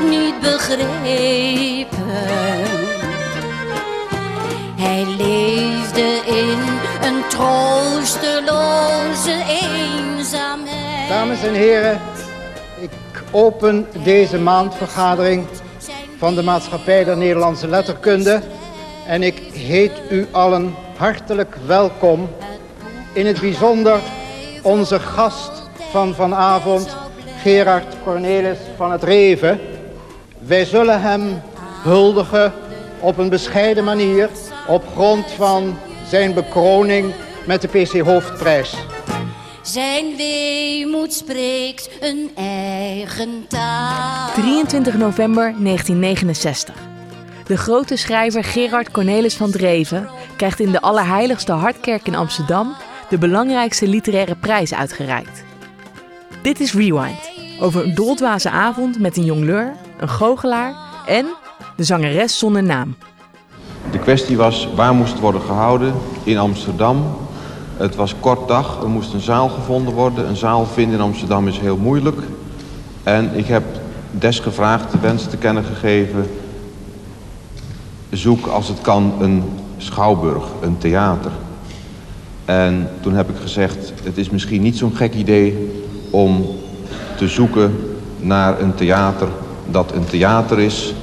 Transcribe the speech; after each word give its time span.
niet 0.00 0.40
begrepen. 0.40 0.86
Hij 4.76 5.04
leefde 5.18 6.20
in 6.26 6.58
een 7.02 7.22
troosteloze 7.28 9.44
eenzaamheid. 9.48 11.08
Dames 11.08 11.42
en 11.42 11.54
heren, 11.54 12.00
ik 12.80 12.90
open 13.30 13.86
deze 14.02 14.38
maandvergadering 14.38 15.46
van 16.18 16.34
de 16.34 16.42
Maatschappij 16.42 17.04
der 17.04 17.16
Nederlandse 17.16 17.68
Letterkunde 17.68 18.40
en 19.06 19.22
ik 19.22 19.42
heet 19.52 19.92
u 20.10 20.26
allen 20.30 20.74
hartelijk 20.96 21.56
welkom. 21.66 22.28
In 23.12 23.26
het 23.26 23.40
bijzonder 23.40 23.98
onze 24.62 25.00
gast 25.00 25.62
van 25.90 26.14
vanavond, 26.14 26.96
Gerard 27.42 27.94
Cornelis 28.04 28.58
van 28.76 28.92
het 28.92 29.02
Reven. 29.02 29.60
Wij 30.38 30.64
zullen 30.64 31.00
hem 31.00 31.42
huldigen 31.82 32.52
op 33.00 33.18
een 33.18 33.28
bescheiden 33.28 33.84
manier 33.84 34.28
op 34.66 34.84
grond 34.94 35.30
van 35.30 35.78
zijn 36.08 36.34
bekroning 36.34 37.14
met 37.46 37.62
de 37.62 37.68
PC 37.68 38.00
Hoofdprijs. 38.00 38.74
Zijn 39.62 40.16
weemoed 40.16 41.12
spreekt 41.12 41.90
een 42.00 42.30
eigen 42.34 43.44
taal. 43.48 44.30
23 44.34 44.96
november 44.96 45.54
1969. 45.58 46.74
De 47.46 47.56
grote 47.56 47.96
schrijver 47.96 48.44
Gerard 48.44 48.90
Cornelis 48.90 49.34
van 49.34 49.50
Dreven 49.50 50.08
krijgt 50.36 50.60
in 50.60 50.70
de 50.70 50.80
Allerheiligste 50.80 51.52
Hartkerk 51.52 52.06
in 52.06 52.14
Amsterdam 52.14 52.74
de 53.08 53.18
belangrijkste 53.18 53.88
literaire 53.88 54.36
prijs 54.36 54.74
uitgereikt. 54.74 55.44
Dit 56.42 56.60
is 56.60 56.74
Rewind, 56.74 57.30
over 57.60 57.84
een 57.84 57.94
doldwaze 57.94 58.50
avond 58.50 58.98
met 58.98 59.16
een 59.16 59.24
jongleur, 59.24 59.74
een 59.98 60.08
goochelaar 60.08 60.74
en 61.06 61.26
de 61.76 61.84
zangeres 61.84 62.38
zonder 62.38 62.62
naam. 62.62 62.94
De 63.90 63.98
kwestie 63.98 64.36
was 64.36 64.68
waar 64.74 64.94
moest 64.94 65.12
het 65.12 65.20
worden 65.20 65.40
gehouden? 65.40 65.94
In 66.22 66.38
Amsterdam. 66.38 67.16
Het 67.76 67.94
was 67.94 68.14
kort 68.20 68.48
dag, 68.48 68.82
er 68.82 68.88
moest 68.88 69.12
een 69.12 69.20
zaal 69.20 69.48
gevonden 69.48 69.94
worden. 69.94 70.28
Een 70.28 70.36
zaal 70.36 70.66
vinden 70.66 70.94
in 70.94 71.04
Amsterdam 71.04 71.48
is 71.48 71.58
heel 71.58 71.76
moeilijk. 71.76 72.20
En 73.02 73.30
ik 73.34 73.46
heb 73.46 73.62
desgevraagd 74.10 74.92
de 74.92 74.98
wens 74.98 75.26
te 75.26 75.36
kennen 75.36 75.64
gegeven. 75.64 76.30
Zoek 78.10 78.46
als 78.46 78.68
het 78.68 78.80
kan 78.80 79.14
een 79.20 79.42
schouwburg, 79.76 80.44
een 80.60 80.78
theater. 80.78 81.30
En 82.44 82.90
toen 83.00 83.14
heb 83.14 83.28
ik 83.28 83.36
gezegd, 83.40 83.92
het 84.02 84.18
is 84.18 84.30
misschien 84.30 84.62
niet 84.62 84.76
zo'n 84.76 84.96
gek 84.96 85.14
idee 85.14 85.72
om 86.10 86.46
te 87.16 87.28
zoeken 87.28 87.96
naar 88.18 88.60
een 88.60 88.74
theater 88.74 89.28
dat 89.70 89.92
een 89.94 90.04
theater 90.04 90.58
is, 90.58 90.94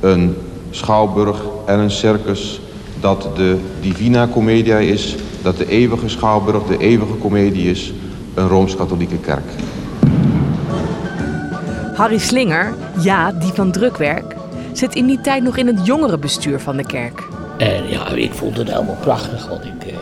een 0.00 0.36
schouwburg 0.70 1.42
en 1.66 1.78
een 1.78 1.90
circus 1.90 2.60
dat 3.00 3.28
de 3.36 3.58
Divina 3.80 4.28
Commedia 4.28 4.78
is, 4.78 5.16
dat 5.42 5.56
de 5.56 5.68
eeuwige 5.68 6.08
schouwburg 6.08 6.62
de 6.62 6.78
eeuwige 6.78 7.18
comedie 7.18 7.70
is, 7.70 7.92
een 8.34 8.48
Rooms-Katholieke 8.48 9.18
kerk. 9.18 9.50
Harry 11.94 12.18
Slinger, 12.18 12.74
ja, 13.00 13.32
die 13.32 13.52
van 13.52 13.70
drukwerk, 13.70 14.36
zit 14.72 14.94
in 14.94 15.06
die 15.06 15.20
tijd 15.20 15.42
nog 15.42 15.56
in 15.56 15.66
het 15.66 15.86
jongerenbestuur 15.86 16.60
van 16.60 16.76
de 16.76 16.86
kerk. 16.86 17.28
En 17.58 17.88
ja, 17.88 18.08
ik 18.08 18.32
vond 18.32 18.56
het 18.56 18.70
helemaal 18.70 18.98
prachtig, 19.00 19.48
want 19.48 19.64
ik, 19.64 19.92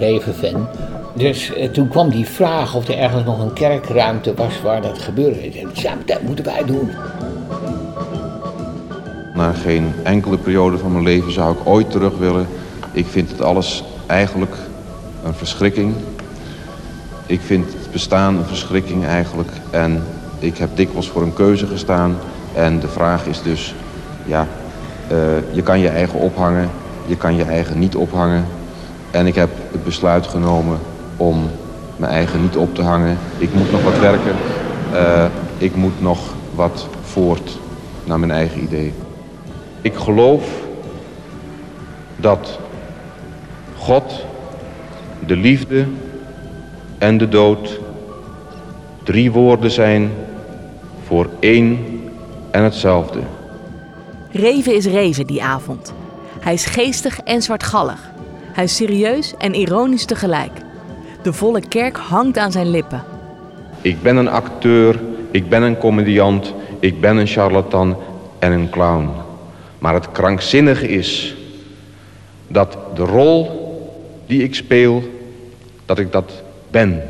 eh, 0.00 0.14
ik 0.14 0.22
was 0.22 0.50
een. 0.50 0.66
Dus 1.14 1.52
eh, 1.52 1.70
toen 1.70 1.88
kwam 1.88 2.10
die 2.10 2.26
vraag 2.26 2.74
of 2.74 2.88
er 2.88 2.98
ergens 2.98 3.24
nog 3.24 3.40
een 3.40 3.52
kerkruimte 3.52 4.34
was 4.34 4.60
waar 4.62 4.82
dat 4.82 4.98
gebeurde. 4.98 5.50
Ja, 5.72 5.94
dat 6.04 6.22
moeten 6.22 6.44
wij 6.44 6.64
doen. 6.64 6.90
Naar 9.34 9.54
geen 9.54 9.92
enkele 10.02 10.38
periode 10.38 10.78
van 10.78 10.92
mijn 10.92 11.04
leven 11.04 11.32
zou 11.32 11.52
ik 11.52 11.66
ooit 11.66 11.90
terug 11.90 12.18
willen. 12.18 12.46
Ik 12.92 13.06
vind 13.06 13.30
het 13.30 13.42
alles 13.42 13.84
eigenlijk 14.06 14.54
een 15.24 15.34
verschrikking. 15.34 15.94
Ik 17.26 17.40
vind 17.40 17.64
het 17.66 17.90
bestaan 17.92 18.36
een 18.36 18.44
verschrikking 18.44 19.06
eigenlijk. 19.06 19.50
En 19.70 20.02
ik 20.38 20.58
heb 20.58 20.68
dikwijls 20.74 21.08
voor 21.08 21.22
een 21.22 21.34
keuze 21.34 21.66
gestaan. 21.66 22.16
En 22.54 22.80
de 22.80 22.88
vraag 22.88 23.26
is 23.26 23.42
dus, 23.42 23.74
ja, 24.26 24.46
eh, 25.08 25.16
je 25.52 25.62
kan 25.62 25.78
je 25.78 25.88
eigen 25.88 26.18
ophangen, 26.18 26.70
je 27.06 27.16
kan 27.16 27.36
je 27.36 27.44
eigen 27.44 27.78
niet 27.78 27.96
ophangen. 27.96 28.44
En 29.10 29.26
ik 29.26 29.34
heb 29.34 29.50
het 29.70 29.84
besluit 29.84 30.26
genomen 30.26 30.78
om 31.16 31.50
mijn 31.96 32.12
eigen 32.12 32.42
niet 32.42 32.56
op 32.56 32.74
te 32.74 32.82
hangen. 32.82 33.18
Ik 33.38 33.54
moet 33.54 33.70
nog 33.70 33.82
wat 33.82 33.98
werken. 33.98 34.34
Eh, 34.92 35.24
ik 35.58 35.76
moet 35.76 36.00
nog 36.00 36.34
wat 36.54 36.88
voort 37.02 37.58
naar 38.04 38.18
mijn 38.18 38.30
eigen 38.30 38.62
idee. 38.62 38.92
Ik 39.80 39.94
geloof 39.94 40.44
dat 42.16 42.58
God, 43.76 44.24
de 45.26 45.36
liefde 45.36 45.86
en 46.98 47.18
de 47.18 47.28
dood 47.28 47.80
drie 49.02 49.32
woorden 49.32 49.70
zijn 49.70 50.10
voor 51.06 51.28
één 51.40 51.78
en 52.50 52.62
hetzelfde. 52.62 53.20
Reven 54.30 54.74
is 54.74 54.86
Reven 54.86 55.26
die 55.26 55.42
avond. 55.42 55.94
Hij 56.40 56.52
is 56.52 56.64
geestig 56.64 57.20
en 57.20 57.42
zwartgallig. 57.42 58.10
Hij 58.52 58.64
is 58.64 58.76
serieus 58.76 59.34
en 59.38 59.54
ironisch 59.54 60.04
tegelijk. 60.04 60.63
De 61.24 61.32
volle 61.32 61.60
kerk 61.68 61.96
hangt 61.96 62.38
aan 62.38 62.52
zijn 62.52 62.70
lippen. 62.70 63.02
Ik 63.80 64.02
ben 64.02 64.16
een 64.16 64.28
acteur, 64.28 65.00
ik 65.30 65.48
ben 65.48 65.62
een 65.62 65.78
comediant, 65.78 66.54
ik 66.80 67.00
ben 67.00 67.16
een 67.16 67.26
charlatan 67.26 67.96
en 68.38 68.52
een 68.52 68.70
clown. 68.70 69.08
Maar 69.78 69.94
het 69.94 70.12
krankzinnige 70.12 70.88
is 70.88 71.36
dat 72.48 72.76
de 72.94 73.02
rol 73.02 73.48
die 74.26 74.42
ik 74.42 74.54
speel, 74.54 75.02
dat 75.86 75.98
ik 75.98 76.12
dat 76.12 76.42
ben. 76.70 77.02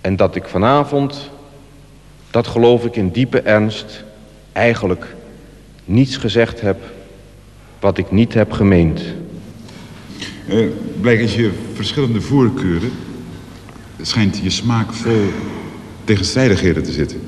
En 0.00 0.16
dat 0.16 0.34
ik 0.34 0.44
vanavond, 0.44 1.30
dat 2.30 2.46
geloof 2.46 2.84
ik 2.84 2.96
in 2.96 3.10
diepe 3.10 3.40
ernst, 3.40 4.04
eigenlijk 4.52 5.14
niets 5.84 6.16
gezegd 6.16 6.60
heb 6.60 6.78
wat 7.80 7.98
ik 7.98 8.10
niet 8.10 8.34
heb 8.34 8.52
gemeend. 8.52 9.02
Uh, 10.48 10.66
blijkt 11.00 11.22
als 11.22 11.34
je 11.34 11.50
verschillende 11.74 12.20
voorkeuren... 12.20 12.90
schijnt 14.00 14.38
je 14.42 14.50
smaak 14.50 14.92
vol 14.92 15.26
tegenstrijdigheden 16.04 16.82
te 16.82 16.92
zitten. 16.92 17.20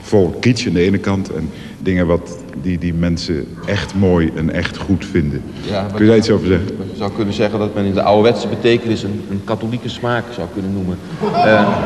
Vol 0.00 0.36
kitsch 0.40 0.66
aan 0.66 0.72
de 0.72 0.80
ene 0.80 0.98
kant 0.98 1.32
en 1.32 1.50
dingen 1.78 2.06
wat 2.06 2.38
die, 2.62 2.78
die 2.78 2.94
mensen 2.94 3.46
echt 3.66 3.94
mooi 3.94 4.30
en 4.34 4.52
echt 4.52 4.76
goed 4.76 5.06
vinden. 5.06 5.42
Ja, 5.68 5.86
Kun 5.94 6.04
je 6.04 6.10
daar 6.10 6.18
iets 6.18 6.30
over 6.30 6.46
zeggen? 6.46 6.66
Je 6.66 6.96
zou 6.96 7.12
kunnen 7.12 7.34
zeggen 7.34 7.58
dat 7.58 7.74
men 7.74 7.84
in 7.84 7.94
de 7.94 8.02
ouderwetse 8.02 8.48
betekenis 8.48 9.02
een, 9.02 9.24
een 9.30 9.40
katholieke 9.44 9.88
smaak 9.88 10.24
zou 10.34 10.48
kunnen 10.52 10.72
noemen. 10.72 10.98
Uh, 11.22 11.76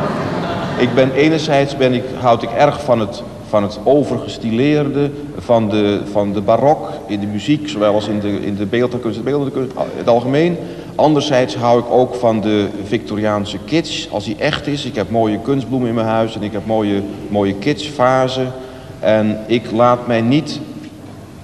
ik 0.78 0.94
ben 0.94 1.12
enerzijds 1.12 1.76
ben 1.76 1.92
ik, 1.92 2.04
houd 2.20 2.42
ik 2.42 2.50
erg 2.50 2.84
van 2.84 3.00
het, 3.00 3.22
van 3.52 3.62
het 3.62 3.78
overgestileerde, 3.84 5.10
van 5.38 5.68
de, 5.68 6.00
van 6.12 6.32
de 6.32 6.40
barok 6.40 6.90
in 7.06 7.20
de 7.20 7.26
muziek, 7.26 7.68
zowel 7.68 7.94
als 7.94 8.08
in 8.08 8.20
de, 8.20 8.28
in 8.28 8.54
de 8.54 8.68
de 8.68 9.22
beeldende 9.22 9.50
kunst, 9.50 9.72
in 9.72 9.98
het 9.98 10.08
algemeen. 10.08 10.56
Anderzijds 10.94 11.56
hou 11.56 11.80
ik 11.80 11.90
ook 11.90 12.14
van 12.14 12.40
de 12.40 12.68
Victoriaanse 12.84 13.58
kitsch, 13.64 14.10
als 14.10 14.24
die 14.24 14.36
echt 14.38 14.66
is. 14.66 14.84
Ik 14.84 14.94
heb 14.94 15.10
mooie 15.10 15.38
kunstbloemen 15.38 15.88
in 15.88 15.94
mijn 15.94 16.06
huis 16.06 16.34
en 16.34 16.42
ik 16.42 16.52
heb 16.52 16.66
mooie, 16.66 17.02
mooie 17.28 17.54
kitschvazen. 17.54 18.52
En 19.00 19.38
ik 19.46 19.70
laat 19.70 20.06
mij 20.06 20.20
niet 20.20 20.60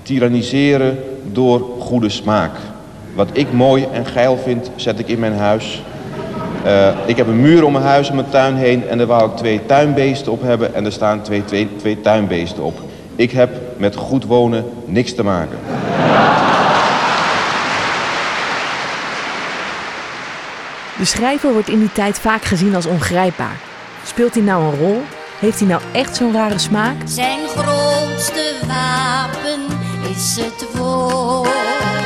tyranniseren 0.03 0.99
door 1.33 1.67
goede 1.79 2.09
smaak. 2.09 2.57
Wat 3.15 3.29
ik 3.33 3.53
mooi 3.53 3.87
en 3.93 4.07
geil 4.07 4.37
vind, 4.37 4.71
zet 4.77 4.99
ik 4.99 5.09
in 5.09 5.19
mijn 5.19 5.37
huis. 5.37 5.83
Uh, 6.67 6.89
ik 7.07 7.17
heb 7.17 7.27
een 7.27 7.41
muur 7.41 7.65
om 7.65 7.73
mijn 7.73 7.85
huis 7.85 8.09
en 8.09 8.15
mijn 8.15 8.29
tuin 8.29 8.55
heen 8.55 8.89
en 8.89 8.99
daar 8.99 9.07
wou 9.07 9.31
ik 9.31 9.37
twee 9.37 9.67
tuinbeesten 9.67 10.33
op 10.33 10.43
hebben 10.43 10.75
en 10.75 10.85
er 10.85 10.93
staan 10.93 11.23
twee, 11.23 11.45
twee, 11.45 11.77
twee 11.77 12.01
tuinbeesten 12.01 12.63
op. 12.63 12.81
Ik 13.17 13.31
heb 13.31 13.51
met 13.77 13.97
goed 13.97 14.25
wonen 14.25 14.65
niks 14.85 15.15
te 15.15 15.23
maken. 15.23 15.59
De 20.99 21.05
schrijver 21.05 21.53
wordt 21.53 21.69
in 21.69 21.79
die 21.79 21.93
tijd 21.93 22.19
vaak 22.19 22.43
gezien 22.43 22.75
als 22.75 22.87
ongrijpbaar. 22.87 23.57
Speelt 24.05 24.35
hij 24.35 24.43
nou 24.43 24.65
een 24.65 24.79
rol? 24.79 25.03
Heeft 25.39 25.59
hij 25.59 25.69
nou 25.69 25.81
echt 25.93 26.17
zo'n 26.17 26.33
rare 26.33 26.59
smaak? 26.59 26.97
Zijn 27.05 27.49
grootste 27.57 28.53
wapen 28.67 29.61
is 30.11 30.37
het 30.41 30.77
woord. 30.79 31.98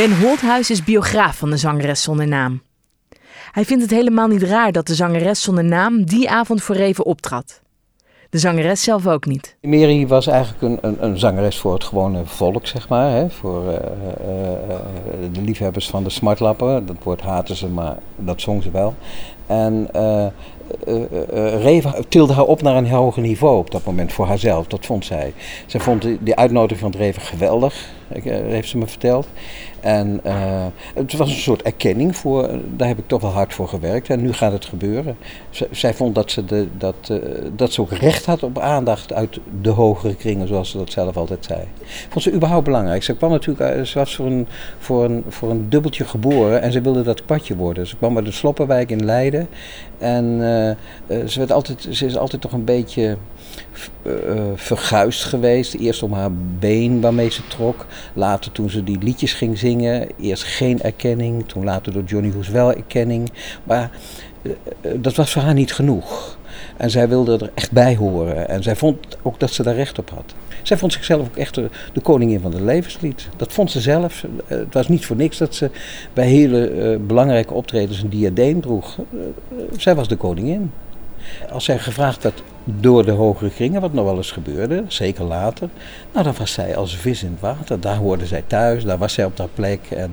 Ben 0.00 0.20
Holthuis 0.20 0.70
is 0.70 0.84
biograaf 0.84 1.36
van 1.36 1.50
de 1.50 1.56
zangeres 1.56 2.02
zonder 2.02 2.28
naam. 2.28 2.62
Hij 3.52 3.64
vindt 3.64 3.82
het 3.82 3.92
helemaal 3.92 4.26
niet 4.26 4.42
raar 4.42 4.72
dat 4.72 4.86
de 4.86 4.94
zangeres 4.94 5.42
zonder 5.42 5.64
naam 5.64 6.04
die 6.04 6.30
avond 6.30 6.62
voor 6.62 6.76
Reven 6.76 7.04
optrad. 7.04 7.60
De 8.30 8.38
zangeres 8.38 8.82
zelf 8.82 9.06
ook 9.06 9.26
niet. 9.26 9.56
Mary 9.60 10.06
was 10.06 10.26
eigenlijk 10.26 10.62
een, 10.62 10.78
een, 10.80 11.04
een 11.04 11.18
zangeres 11.18 11.58
voor 11.58 11.72
het 11.72 11.84
gewone 11.84 12.22
volk, 12.24 12.66
zeg 12.66 12.88
maar. 12.88 13.10
Hè? 13.10 13.30
Voor 13.30 13.64
uh, 13.64 13.72
uh, 13.72 13.78
de 15.32 15.40
liefhebbers 15.40 15.88
van 15.88 16.04
de 16.04 16.10
smartlappen. 16.10 16.86
Dat 16.86 16.96
woord 17.02 17.20
haten 17.20 17.56
ze, 17.56 17.68
maar 17.68 17.96
dat 18.16 18.40
zong 18.40 18.62
ze 18.62 18.70
wel. 18.70 18.94
En 19.50 19.88
uh, 19.96 20.26
Reva 21.62 21.94
tilde 22.08 22.32
haar 22.32 22.44
op 22.44 22.62
naar 22.62 22.76
een 22.76 22.88
hoger 22.88 23.22
niveau 23.22 23.58
op 23.58 23.70
dat 23.70 23.84
moment 23.84 24.12
voor 24.12 24.26
haarzelf. 24.26 24.66
Dat 24.66 24.86
vond 24.86 25.04
zij. 25.04 25.32
Zij 25.66 25.80
vond 25.80 26.02
die, 26.20 26.36
uitnodiging 26.36 26.92
van 26.92 27.00
Reva 27.00 27.20
geweldig, 27.20 27.90
heeft 28.22 28.68
ze 28.68 28.78
me 28.78 28.86
verteld. 28.86 29.28
En 29.80 30.20
het 30.94 31.16
was 31.16 31.30
een 31.30 31.36
soort 31.36 31.62
erkenning 31.62 32.16
voor, 32.16 32.50
daar 32.76 32.88
heb 32.88 32.98
ik 32.98 33.06
toch 33.06 33.20
wel 33.20 33.30
hard 33.30 33.54
voor 33.54 33.68
gewerkt 33.68 34.10
en 34.10 34.22
nu 34.22 34.32
gaat 34.32 34.52
het 34.52 34.64
gebeuren. 34.64 35.16
zij 35.70 35.94
vond 35.94 36.14
dat 36.14 36.30
ze, 36.30 36.44
de, 36.44 36.68
dat, 36.78 37.12
dat 37.56 37.72
ze 37.72 37.80
ook 37.80 37.92
recht 37.92 38.26
had 38.26 38.42
op 38.42 38.58
aandacht 38.58 39.12
uit 39.12 39.38
de 39.60 39.70
hogere 39.70 40.14
kringen, 40.14 40.48
zoals 40.48 40.70
ze 40.70 40.78
dat 40.78 40.90
zelf 40.90 41.16
altijd 41.16 41.44
zei. 41.44 41.60
Vond 42.08 42.24
ze 42.24 42.32
überhaupt 42.32 42.64
belangrijk. 42.64 43.02
Ze 43.02 43.16
kwam 43.16 43.30
natuurlijk, 43.30 43.86
ze 43.86 44.06
voor 44.06 44.26
een, 44.26 44.46
voor, 44.78 45.04
een, 45.04 45.24
voor 45.28 45.50
een 45.50 45.68
dubbeltje 45.68 46.04
geboren 46.04 46.62
en 46.62 46.72
ze 46.72 46.80
wilde 46.80 47.02
dat 47.02 47.24
kwartje 47.24 47.56
worden. 47.56 47.86
Ze 47.86 47.96
kwam 47.96 48.16
uit 48.16 48.24
de 48.24 48.32
Sloppenwijk 48.32 48.90
in 48.90 49.04
Leiden 49.04 49.39
en 49.98 50.24
uh, 50.24 51.26
ze, 51.26 51.38
werd 51.38 51.52
altijd, 51.52 51.86
ze 51.90 52.06
is 52.06 52.16
altijd 52.16 52.42
toch 52.42 52.52
een 52.52 52.64
beetje 52.64 53.16
uh, 54.02 54.12
verguisd 54.54 55.24
geweest. 55.24 55.74
Eerst 55.74 56.02
om 56.02 56.12
haar 56.12 56.32
been 56.58 57.00
waarmee 57.00 57.30
ze 57.30 57.46
trok. 57.46 57.86
Later 58.14 58.52
toen 58.52 58.70
ze 58.70 58.84
die 58.84 58.98
liedjes 58.98 59.32
ging 59.32 59.58
zingen. 59.58 60.08
Eerst 60.20 60.42
geen 60.42 60.82
erkenning. 60.82 61.48
Toen 61.48 61.64
later 61.64 61.92
door 61.92 62.04
Johnny 62.04 62.32
Hoes 62.32 62.48
wel 62.48 62.72
erkenning. 62.72 63.32
Maar 63.64 63.90
dat 64.96 65.14
was 65.14 65.32
voor 65.32 65.42
haar 65.42 65.54
niet 65.54 65.72
genoeg. 65.72 66.38
En 66.76 66.90
zij 66.90 67.08
wilde 67.08 67.38
er 67.38 67.50
echt 67.54 67.72
bij 67.72 67.96
horen. 67.96 68.48
En 68.48 68.62
zij 68.62 68.76
vond 68.76 68.98
ook 69.22 69.40
dat 69.40 69.50
ze 69.50 69.62
daar 69.62 69.74
recht 69.74 69.98
op 69.98 70.10
had. 70.10 70.34
Zij 70.62 70.76
vond 70.76 70.92
zichzelf 70.92 71.26
ook 71.26 71.36
echt 71.36 71.54
de, 71.54 72.00
koningin 72.02 72.40
van 72.40 72.52
het 72.52 72.60
levenslied. 72.60 73.28
Dat 73.36 73.52
vond 73.52 73.70
ze 73.70 73.80
zelf. 73.80 74.24
Het 74.46 74.74
was 74.74 74.88
niet 74.88 75.06
voor 75.06 75.16
niks 75.16 75.38
dat 75.38 75.54
ze 75.54 75.70
bij 76.12 76.26
hele 76.26 76.70
uh, 76.70 76.98
belangrijke 77.06 77.54
optredens 77.54 78.02
een 78.02 78.08
diadeem 78.08 78.60
droeg. 78.60 78.98
Uh, 78.98 79.20
zij 79.76 79.94
was 79.94 80.08
de 80.08 80.16
koningin. 80.16 80.70
Als 81.52 81.64
zij 81.64 81.78
gevraagd 81.78 82.22
werd 82.22 82.42
door 82.64 83.04
de 83.04 83.10
hogere 83.10 83.50
kringen, 83.50 83.80
wat 83.80 83.92
nog 83.92 84.04
wel 84.04 84.16
eens 84.16 84.30
gebeurde, 84.30 84.84
zeker 84.88 85.24
later, 85.24 85.68
nou 86.12 86.24
dan 86.24 86.34
was 86.38 86.52
zij 86.52 86.76
als 86.76 86.96
vis 86.96 87.22
in 87.22 87.30
het 87.30 87.40
water. 87.40 87.80
Daar 87.80 87.96
hoorde 87.96 88.26
zij 88.26 88.44
thuis, 88.46 88.84
daar 88.84 88.98
was 88.98 89.12
zij 89.12 89.24
op 89.24 89.38
haar 89.38 89.48
plek 89.54 89.80
en, 89.90 90.10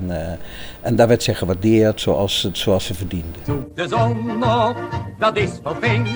en 0.80 0.96
daar 0.96 1.08
werd 1.08 1.22
zij 1.22 1.34
gewaardeerd 1.34 2.00
zoals, 2.00 2.48
zoals 2.52 2.84
ze 2.84 2.94
verdiende. 2.94 3.38
De 3.74 3.88
zon 3.88 4.44
op, 4.44 4.76
dat 5.18 5.36
is 5.36 5.50
fijn, 5.80 6.06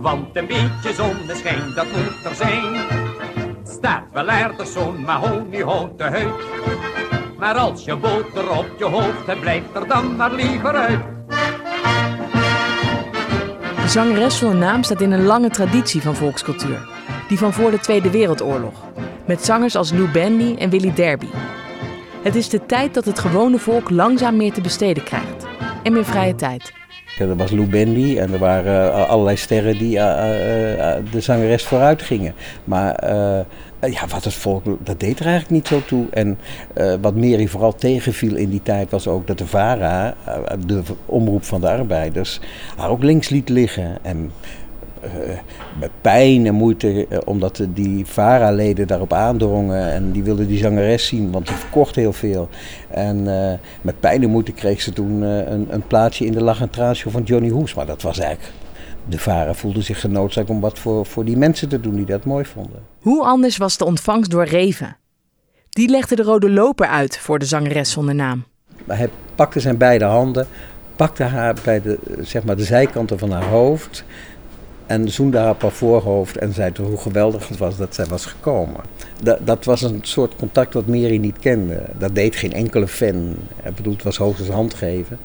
want 0.00 0.36
een 0.36 0.46
beetje 0.46 0.92
zonneschijn, 0.94 1.72
dat 1.74 1.86
moet 1.86 2.24
er 2.24 2.34
zijn. 2.34 2.84
Staat 3.64 4.04
wel 4.12 4.28
ergens 4.28 4.72
zo'n 4.72 5.00
mahoniehouten 5.00 6.12
huid, 6.12 6.34
maar 7.38 7.54
als 7.54 7.84
je 7.84 7.96
boter 7.96 8.50
op 8.50 8.66
je 8.78 8.84
hoofd 8.84 9.26
hebt, 9.26 9.40
blijft 9.40 9.74
er 9.74 9.88
dan 9.88 10.16
maar 10.16 10.32
liever 10.32 10.74
uit. 10.74 11.00
De 13.82 13.88
zangeres 13.94 14.38
zonder 14.38 14.58
naam 14.58 14.82
staat 14.82 15.00
in 15.00 15.12
een 15.12 15.24
lange 15.24 15.50
traditie 15.50 16.02
van 16.02 16.14
volkscultuur. 16.14 16.88
Die 17.28 17.38
van 17.38 17.52
voor 17.52 17.70
de 17.70 17.78
Tweede 17.78 18.10
Wereldoorlog. 18.10 18.74
Met 19.26 19.44
zangers 19.44 19.76
als 19.76 19.92
Lou 19.92 20.08
Bendy 20.08 20.54
en 20.58 20.70
Willy 20.70 20.92
Derby. 20.94 21.28
Het 22.22 22.34
is 22.34 22.48
de 22.48 22.66
tijd 22.66 22.94
dat 22.94 23.04
het 23.04 23.18
gewone 23.18 23.58
volk 23.58 23.90
langzaam 23.90 24.36
meer 24.36 24.52
te 24.52 24.60
besteden 24.60 25.04
krijgt. 25.04 25.46
En 25.82 25.92
meer 25.92 26.04
vrije 26.04 26.34
tijd. 26.34 26.77
Er 27.18 27.36
was 27.36 27.50
Lou 27.50 27.66
Bendy 27.66 28.18
en 28.18 28.32
er 28.32 28.38
waren 28.38 28.86
uh, 28.86 29.08
allerlei 29.08 29.36
sterren 29.36 29.78
die 29.78 29.96
uh, 29.96 30.02
uh, 30.02 30.92
de 31.10 31.20
zangeres 31.20 31.64
vooruit 31.64 32.02
gingen. 32.02 32.34
Maar 32.64 33.06
ja, 33.80 34.06
wat 34.08 34.24
het 34.24 34.34
volk, 34.34 34.64
dat 34.84 35.00
deed 35.00 35.18
er 35.18 35.26
eigenlijk 35.26 35.50
niet 35.50 35.66
zo 35.68 35.82
toe. 35.86 36.06
En 36.10 36.38
wat 37.00 37.14
Mary 37.14 37.46
vooral 37.46 37.74
tegenviel 37.74 38.34
in 38.36 38.50
die 38.50 38.62
tijd 38.62 38.90
was 38.90 39.08
ook 39.08 39.26
dat 39.26 39.38
de 39.38 39.46
VARA, 39.46 40.14
de 40.66 40.82
omroep 41.06 41.44
van 41.44 41.60
de 41.60 41.70
arbeiders, 41.70 42.40
haar 42.76 42.90
ook 42.90 43.02
links 43.02 43.28
liet 43.28 43.48
liggen. 43.48 43.98
En 44.02 44.32
met 45.80 45.90
pijn 46.00 46.46
en 46.46 46.54
moeite, 46.54 47.06
uh, 47.08 47.18
omdat 47.24 47.66
die 47.74 48.06
VARA-leden 48.06 48.86
daarop 48.86 49.12
aandrongen. 49.12 49.92
En 49.92 50.12
die 50.12 50.22
wilden 50.22 50.48
die 50.48 50.58
zangeres 50.58 51.06
zien, 51.06 51.30
want 51.30 51.46
die 51.46 51.56
verkocht 51.56 51.94
heel 51.94 52.12
veel. 52.12 52.48
En 52.90 53.18
uh, 53.18 53.52
met 53.82 54.00
pijn 54.00 54.22
en 54.22 54.30
moeite 54.30 54.52
kreeg 54.52 54.80
ze 54.80 54.92
toen 54.92 55.22
een, 55.22 55.66
een, 55.70 55.86
plaatsje 55.86 56.24
in 56.24 56.32
de 56.32 56.42
Lach 56.42 56.60
en 56.60 56.70
Traanshow 56.70 57.12
van 57.12 57.22
Johnny 57.22 57.48
Hoes. 57.48 57.74
Maar 57.74 57.86
dat 57.86 58.02
was 58.02 58.18
eigenlijk... 58.18 58.52
De 59.08 59.18
VARA 59.18 59.54
voelde 59.54 59.82
zich 59.82 60.00
genoodzaakt 60.00 60.50
om 60.50 60.60
wat 60.60 60.78
voor, 60.78 61.06
voor 61.06 61.24
die 61.24 61.36
mensen 61.36 61.68
te 61.68 61.80
doen 61.80 61.94
die 61.94 62.04
dat 62.04 62.24
mooi 62.24 62.44
vonden. 62.44 62.82
Hoe 63.00 63.24
anders 63.24 63.56
was 63.56 63.76
de 63.76 63.84
ontvangst 63.84 64.30
door 64.30 64.44
Reven? 64.44 64.96
Die 65.68 65.88
legde 65.88 66.16
de 66.16 66.22
rode 66.22 66.50
loper 66.50 66.86
uit 66.86 67.18
voor 67.18 67.38
de 67.38 67.44
zangeres 67.44 67.90
zonder 67.90 68.14
naam. 68.14 68.44
Hij 68.86 69.08
pakte 69.34 69.60
zijn 69.60 69.76
beide 69.76 70.04
handen, 70.04 70.46
pakte 70.96 71.22
haar 71.22 71.56
bij 71.64 71.82
de, 71.82 71.98
zeg 72.20 72.44
maar, 72.44 72.56
de 72.56 72.64
zijkanten 72.64 73.18
van 73.18 73.30
haar 73.30 73.44
hoofd 73.44 74.04
en 74.88 75.08
zoende 75.08 75.38
haar 75.38 75.50
op 75.50 75.62
haar 75.62 75.70
voorhoofd 75.70 76.36
en 76.36 76.52
zei 76.52 76.72
hoe 76.82 76.98
geweldig 76.98 77.48
het 77.48 77.58
was 77.58 77.76
dat 77.76 77.94
zij 77.94 78.06
was 78.06 78.26
gekomen. 78.26 78.80
Dat, 79.22 79.38
dat 79.46 79.64
was 79.64 79.82
een 79.82 79.98
soort 80.02 80.36
contact 80.36 80.74
wat 80.74 80.86
Mary 80.86 81.16
niet 81.16 81.38
kende. 81.38 81.82
Dat 81.98 82.14
deed 82.14 82.36
geen 82.36 82.52
enkele 82.52 82.88
fan. 82.88 83.34
Ik 83.64 83.84
het 83.84 84.02
was 84.02 84.16
hoogstens 84.16 84.48
handgeven. 84.48 85.18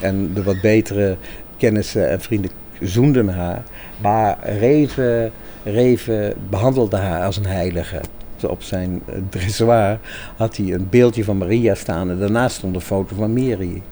En 0.00 0.34
de 0.34 0.42
wat 0.42 0.60
betere 0.60 1.16
kennissen 1.56 2.10
en 2.10 2.20
vrienden 2.20 2.50
zoenden 2.80 3.28
haar. 3.28 3.62
Maar 4.00 4.38
Reven, 4.42 5.32
Reven 5.64 6.34
behandelde 6.50 6.96
haar 6.96 7.24
als 7.24 7.36
een 7.36 7.46
heilige. 7.46 8.00
Op 8.48 8.62
zijn 8.62 9.02
dressoir 9.30 9.98
had 10.36 10.56
hij 10.56 10.72
een 10.72 10.88
beeldje 10.90 11.24
van 11.24 11.38
Maria 11.38 11.74
staan 11.74 12.10
en 12.10 12.18
daarnaast 12.18 12.56
stond 12.56 12.74
een 12.74 12.80
foto 12.80 13.14
van 13.14 13.32
Mary. 13.32 13.82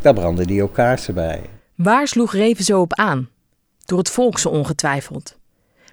Daar 0.00 0.14
brandde 0.14 0.44
hij 0.44 0.62
ook 0.62 0.72
kaarsen 0.72 1.14
bij. 1.14 1.40
Waar 1.74 2.08
sloeg 2.08 2.32
Reven 2.32 2.64
zo 2.64 2.80
op 2.80 2.94
aan? 2.94 3.28
Door 3.86 3.98
het 3.98 4.10
volk 4.10 4.38
zo 4.38 4.48
ongetwijfeld. 4.48 5.36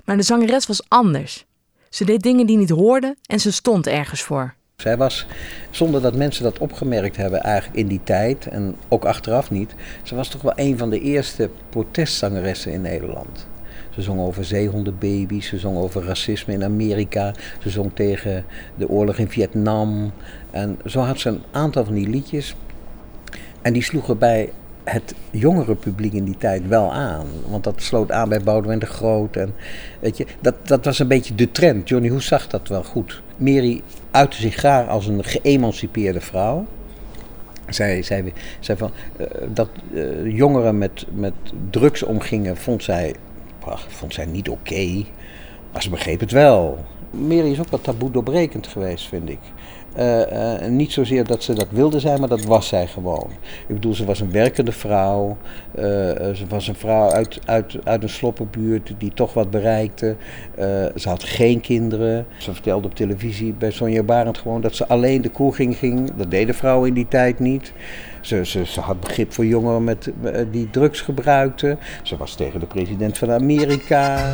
Maar 0.06 0.18
de 0.18 0.24
zangeres 0.24 0.68
was 0.68 0.84
anders. 0.88 1.46
Ze 1.90 2.06
deed 2.06 2.22
dingen 2.22 2.46
die 2.46 2.58
niet 2.58 2.70
hoorden 2.70 3.18
en 3.26 3.40
ze 3.40 3.52
stond 3.52 3.88
ergens 3.88 4.22
voor. 4.22 4.54
Zij 4.76 4.98
was, 4.98 5.26
zonder 5.72 6.02
dat 6.02 6.16
mensen 6.16 6.44
dat 6.44 6.60
opgemerkt 6.60 7.18
hebben 7.18 7.42
eigenlijk 7.42 7.80
in 7.80 7.88
die 7.88 8.02
tijd 8.04 8.48
en 8.48 8.76
ook 8.88 9.06
achteraf 9.06 9.52
niet, 9.52 9.76
ze 10.04 10.16
was 10.16 10.28
toch 10.28 10.42
wel 10.42 10.54
een 10.56 10.78
van 10.78 10.90
de 10.90 11.00
eerste 11.00 11.50
protestzangeressen 11.70 12.72
in 12.72 12.82
Nederland. 12.82 13.48
Ze 13.90 14.02
zong 14.02 14.20
over 14.20 14.46
zeehondenbaby's, 14.46 15.48
ze 15.48 15.58
zong 15.58 15.78
over 15.78 16.04
racisme 16.04 16.54
in 16.54 16.64
Amerika, 16.64 17.34
ze 17.62 17.70
zong 17.70 17.92
tegen 17.94 18.46
de 18.76 18.90
oorlog 18.90 19.18
in 19.18 19.30
Vietnam. 19.30 20.12
En 20.52 20.80
zo 20.86 21.00
had 21.00 21.20
ze 21.20 21.30
een 21.30 21.44
aantal 21.52 21.86
van 21.86 21.94
die 21.94 22.10
liedjes. 22.10 22.56
En 23.62 23.74
die 23.74 23.84
sloegen 23.84 24.18
bij 24.18 24.52
het 24.84 25.14
jongere 25.32 25.76
publiek 25.76 26.14
in 26.14 26.24
die 26.24 26.38
tijd 26.38 26.68
wel 26.68 26.94
aan. 26.94 27.26
Want 27.48 27.64
dat 27.64 27.82
sloot 27.82 28.12
aan 28.12 28.30
bij 28.30 28.42
Boudewijn 28.42 28.80
de 28.80 28.86
Groot. 28.86 29.36
En, 29.36 29.56
weet 30.00 30.18
je, 30.18 30.26
dat, 30.42 30.68
dat 30.68 30.86
was 30.86 31.00
een 31.00 31.08
beetje 31.08 31.36
de 31.36 31.52
trend. 31.52 31.90
Johnny 31.90 32.10
Hoes 32.10 32.26
zag 32.26 32.48
dat 32.48 32.68
wel 32.68 32.84
goed. 32.84 33.22
Mary 33.38 33.82
uitte 34.12 34.38
zich 34.38 34.56
graag 34.56 34.88
als 34.88 35.08
een 35.08 35.24
geëmancipeerde 35.24 36.22
vrouw. 36.22 36.66
Zij 37.68 38.02
zei, 38.02 38.34
van, 38.60 38.92
uh, 39.20 39.28
dat 39.54 39.70
uh, 39.94 40.36
jongeren 40.36 40.78
met, 40.78 41.06
met 41.14 41.34
drugs 41.70 42.04
omgingen, 42.04 42.58
vond 42.58 42.84
zij, 42.84 43.16
vond 43.88 44.14
zij 44.14 44.26
niet 44.26 44.50
oké. 44.50 45.04
Maar 45.72 45.82
ze 45.82 45.90
begreep 45.90 46.20
het 46.20 46.32
wel. 46.32 46.86
Mary 47.14 47.52
is 47.52 47.60
ook 47.60 47.70
wat 47.70 47.84
taboe 47.84 48.12
doorbrekend 48.12 48.68
geweest, 48.68 49.08
vind 49.08 49.30
ik. 49.30 49.40
Uh, 49.98 50.20
uh, 50.20 50.68
niet 50.70 50.92
zozeer 50.92 51.26
dat 51.26 51.44
ze 51.44 51.54
dat 51.54 51.68
wilde 51.70 52.00
zijn, 52.00 52.20
maar 52.20 52.30
dat 52.30 52.44
was 52.44 52.68
zij 52.68 52.88
gewoon. 52.88 53.30
Ik 53.68 53.76
bedoel, 53.76 53.94
ze 53.94 54.06
was 54.06 54.20
een 54.20 54.32
werkende 54.32 54.72
vrouw. 54.72 55.38
Uh, 55.76 55.84
ze 56.34 56.44
was 56.50 56.68
een 56.68 56.76
vrouw 56.76 57.10
uit, 57.10 57.40
uit, 57.46 57.78
uit 57.84 58.04
een 58.04 58.10
sloppenbuurt 58.10 58.94
die 58.98 59.12
toch 59.14 59.34
wat 59.34 59.50
bereikte. 59.50 60.16
ze 60.96 61.10
had 61.10 61.24
geen 61.24 61.62
kinderen. 61.62 62.26
Ze 62.38 62.54
vertelde 62.54 62.88
op 62.88 62.96
televisie 62.96 63.54
bij 63.54 63.72
Sonja 63.72 64.04
Barend 64.04 64.38
gewoon 64.38 64.62
dat 64.62 64.76
ze 64.76 64.88
alleen 64.88 65.22
de 65.22 65.30
koelging 65.30 65.78
ging. 65.78 66.12
Dat 66.16 66.32
deden 66.32 66.56
vrouwen 66.56 66.88
in 66.88 66.94
die 66.94 67.08
tijd 67.08 67.40
niet. 67.40 67.74
Ze, 68.22 68.46
ze, 68.46 68.66
ze 68.66 68.80
had 68.80 69.00
begrip 69.00 69.34
voor 69.34 69.46
jongeren 69.46 69.84
met, 69.84 70.12
die 70.52 70.70
drugs 70.70 71.02
gebruikten. 71.02 71.80
Ze 72.04 72.18
was 72.18 72.36
tegen 72.36 72.60
de 72.60 72.66
president 72.66 73.18
van 73.18 73.32
Amerika. 73.32 74.34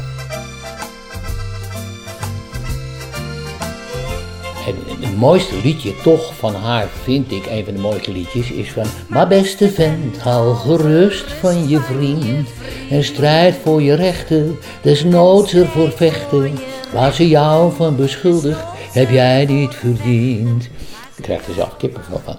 Het 5.00 5.18
mooiste 5.18 5.56
liedje 5.64 6.02
toch 6.04 6.36
van 6.36 6.56
haar, 6.56 6.88
vind 7.04 7.32
ik, 7.32 7.46
een 7.46 7.66
van 7.66 7.74
de 7.74 7.80
mooiste 7.80 8.12
liedjes, 8.12 8.52
is 8.52 8.72
van... 8.72 8.86
Maar 9.08 9.28
beste 9.28 9.70
vent, 9.70 10.18
hou 10.18 10.56
gerust 10.56 11.32
van 11.32 11.68
je 11.68 11.80
vriend. 11.80 12.50
En 12.90 13.04
strijd 13.04 13.56
voor 13.64 13.82
je 13.82 13.94
rechten, 13.94 14.60
desnoods 14.82 15.54
ervoor 15.54 15.92
vechten. 15.92 16.58
Waar 16.94 17.14
ze 17.14 17.28
jou 17.28 17.74
van 17.74 17.96
beschuldigt, 17.96 18.64
heb 18.92 19.10
jij 19.10 19.46
niet 19.46 19.76
verdiend. 19.76 20.64
Ik 21.16 21.24
krijg 21.24 21.48
er 21.48 21.54
zelf 21.54 21.78
kippenvel 21.78 22.22
van. 22.24 22.38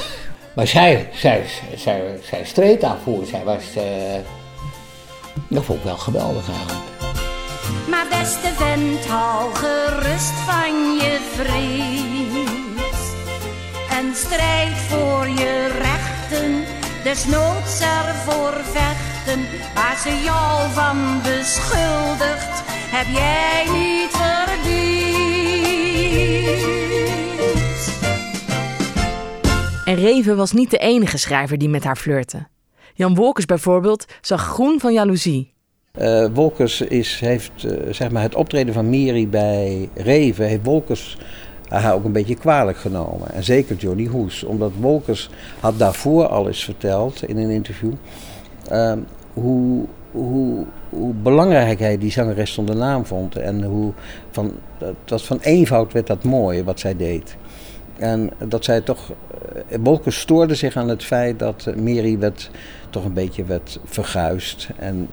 maar 0.54 0.66
zij, 0.66 1.08
zij, 1.14 1.44
zij, 1.76 2.18
zij 2.30 2.44
streed 2.44 2.80
daarvoor. 2.80 3.26
Zij 3.26 3.44
was... 3.44 3.62
Uh, 3.76 3.82
dat 5.48 5.64
vond 5.64 5.78
ik 5.78 5.84
wel 5.84 5.96
geweldig 5.96 6.48
eigenlijk. 6.48 6.91
Maar 7.88 8.06
beste 8.08 8.52
vent, 8.56 9.06
hou 9.06 9.54
gerust 9.54 10.32
van 10.32 10.94
je 10.94 11.18
vriend. 11.34 12.96
En 13.90 14.14
strijd 14.14 14.76
voor 14.76 15.28
je 15.28 15.66
rechten, 15.78 16.64
desnoods 17.04 17.80
ervoor 17.80 18.52
vechten. 18.52 19.40
Waar 19.74 19.96
ze 19.96 20.22
jou 20.24 20.70
van 20.70 21.22
beschuldigt, 21.22 22.62
heb 22.90 23.06
jij 23.14 23.64
niet 23.72 24.10
verdiend. 24.10 24.52
En 29.84 29.94
Reven 29.94 30.36
was 30.36 30.52
niet 30.52 30.70
de 30.70 30.78
enige 30.78 31.18
schrijver 31.18 31.58
die 31.58 31.68
met 31.68 31.84
haar 31.84 31.96
flirte. 31.96 32.46
Jan 32.94 33.14
Wolkers 33.14 33.46
bijvoorbeeld 33.46 34.06
zag 34.20 34.42
groen 34.42 34.80
van 34.80 34.92
jaloezie. 34.92 35.51
Uh, 36.00 36.26
Wolkers 36.34 36.80
is, 36.80 37.20
heeft 37.20 37.64
uh, 37.64 37.92
zeg 37.92 38.10
maar 38.10 38.22
het 38.22 38.34
optreden 38.34 38.74
van 38.74 38.90
Miri 38.90 39.28
bij 39.28 39.88
Reven, 39.94 40.46
heeft 40.46 40.64
Wolkers 40.64 41.18
haar 41.68 41.94
ook 41.94 42.04
een 42.04 42.12
beetje 42.12 42.34
kwalijk 42.34 42.78
genomen. 42.78 43.30
En 43.30 43.44
zeker 43.44 43.76
Johnny 43.76 44.06
Hoes, 44.06 44.44
omdat 44.44 44.72
Wolkers 44.80 45.30
had 45.60 45.78
daarvoor 45.78 46.26
al 46.26 46.46
eens 46.46 46.64
verteld 46.64 47.28
in 47.28 47.36
een 47.36 47.50
interview 47.50 47.92
hoe, 49.32 49.84
hoe, 50.10 50.66
hoe 50.88 51.14
belangrijk 51.14 51.78
hij 51.78 51.98
die 51.98 52.10
zangeres 52.10 52.52
zonder 52.52 52.76
naam 52.76 53.06
vond. 53.06 53.36
En 53.36 53.62
hoe 53.62 53.92
van, 54.30 54.52
dat 55.04 55.22
van 55.22 55.38
eenvoud 55.40 55.92
werd 55.92 56.06
dat 56.06 56.24
mooi 56.24 56.64
wat 56.64 56.80
zij 56.80 56.96
deed. 56.96 57.36
En 57.96 58.30
dat 58.48 58.64
zij 58.64 58.80
toch. 58.80 59.12
Wolkers 59.80 60.20
stoorde 60.20 60.54
zich 60.54 60.76
aan 60.76 60.88
het 60.88 61.04
feit 61.04 61.38
dat 61.38 61.72
Miri 61.76 62.18
werd 62.18 62.50
toch 62.90 63.04
een 63.04 63.12
beetje 63.12 63.44
werd 63.44 63.80
verguisd 63.84 64.68
en 64.78 65.08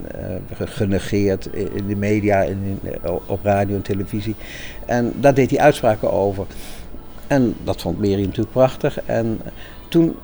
uh, 0.51 0.67
genegeerd 0.67 1.45
in 1.53 1.88
de 1.88 1.95
media, 1.95 2.41
in, 2.41 2.79
op 3.25 3.39
radio 3.43 3.75
en 3.75 3.81
televisie. 3.81 4.36
En 4.86 5.13
daar 5.19 5.33
deed 5.33 5.50
hij 5.50 5.59
uitspraken 5.59 6.12
over. 6.12 6.45
En 7.27 7.55
dat 7.63 7.81
vond 7.81 8.00
Mary 8.00 8.21
natuurlijk 8.21 8.51
prachtig. 8.51 9.01
En 9.05 9.39
toen 9.89 10.15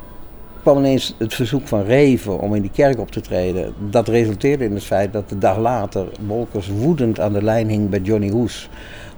kwam 0.62 0.78
ineens 0.78 1.16
het 1.18 1.34
verzoek 1.34 1.68
van 1.68 1.84
Reven 1.84 2.40
om 2.40 2.56
in 2.56 2.62
die 2.62 2.72
kerk 2.72 3.00
op 3.00 3.12
te 3.12 3.22
treden. 3.22 3.74
Dat 3.90 4.08
resulteerde 4.08 4.64
in 4.64 4.74
het 4.74 4.84
feit 4.84 5.14
dat 5.14 5.30
de 5.30 5.38
dag 5.38 5.58
later 5.58 6.08
Wolkers 6.28 6.68
woedend 6.68 7.20
aan 7.20 7.34
de 7.34 7.44
lijn 7.44 7.70
hing 7.70 7.90
bij 7.90 8.00
Johnny 8.00 8.30
Hoes 8.30 8.70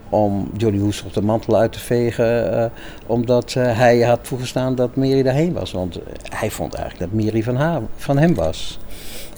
om 0.10 0.50
Johnny 0.58 0.80
Hoes 0.80 1.04
op 1.04 1.14
de 1.14 1.22
mantel 1.22 1.58
uit 1.58 1.72
te 1.72 1.80
vegen. 1.80 2.54
Uh, 2.54 2.66
omdat 3.06 3.56
uh, 3.58 3.78
hij 3.78 4.00
had 4.00 4.28
toegestaan 4.28 4.76
dat 4.76 4.96
Mary 4.96 5.24
daarheen 5.24 5.54
was. 5.54 5.72
Want 5.72 6.00
hij 6.30 6.52
vond 6.52 6.74
eigenlijk 6.74 7.12
dat 7.12 7.24
Mary 7.24 7.44
van, 7.44 7.88
van 7.96 8.18
hem 8.18 8.36
was. 8.36 8.80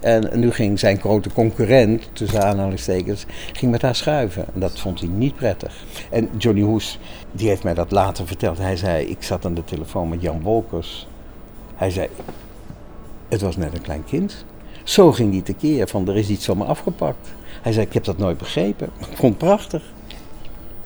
En 0.01 0.39
nu 0.39 0.51
ging 0.51 0.79
zijn 0.79 0.99
grote 0.99 1.33
concurrent, 1.33 2.09
tussen 2.13 2.43
aanhalingstekens, 2.43 3.25
ging 3.53 3.71
met 3.71 3.81
haar 3.81 3.95
schuiven. 3.95 4.45
En 4.53 4.59
dat 4.59 4.79
vond 4.79 4.99
hij 4.99 5.09
niet 5.09 5.35
prettig. 5.35 5.83
En 6.11 6.29
Johnny 6.37 6.61
Hoes, 6.61 6.99
die 7.31 7.47
heeft 7.47 7.63
mij 7.63 7.73
dat 7.73 7.91
later 7.91 8.27
verteld. 8.27 8.57
Hij 8.57 8.75
zei, 8.75 9.05
ik 9.05 9.23
zat 9.23 9.45
aan 9.45 9.53
de 9.53 9.63
telefoon 9.63 10.09
met 10.09 10.21
Jan 10.21 10.41
Wolkers. 10.41 11.07
Hij 11.75 11.89
zei, 11.89 12.07
het 13.27 13.41
was 13.41 13.57
net 13.57 13.73
een 13.73 13.81
klein 13.81 14.03
kind. 14.03 14.45
Zo 14.83 15.11
ging 15.11 15.31
hij 15.31 15.41
tekeer, 15.41 15.87
van 15.87 16.07
er 16.07 16.17
is 16.17 16.29
iets 16.29 16.45
van 16.45 16.57
me 16.57 16.63
afgepakt. 16.63 17.33
Hij 17.61 17.71
zei, 17.71 17.85
ik 17.85 17.93
heb 17.93 18.03
dat 18.03 18.17
nooit 18.17 18.37
begrepen. 18.37 18.89
Ik 19.09 19.17
vond 19.17 19.37
prachtig. 19.37 19.83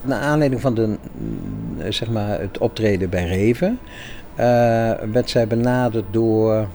Naar 0.04 0.20
aanleiding 0.20 0.62
van 0.62 0.74
de, 0.74 0.98
zeg 1.90 2.10
maar, 2.10 2.40
het 2.40 2.58
optreden 2.58 3.10
bij 3.10 3.26
Reven 3.26 3.80
uh, 4.34 4.40
werd 5.12 5.30
zij 5.30 5.48
benaderd 5.48 6.06
door 6.12 6.68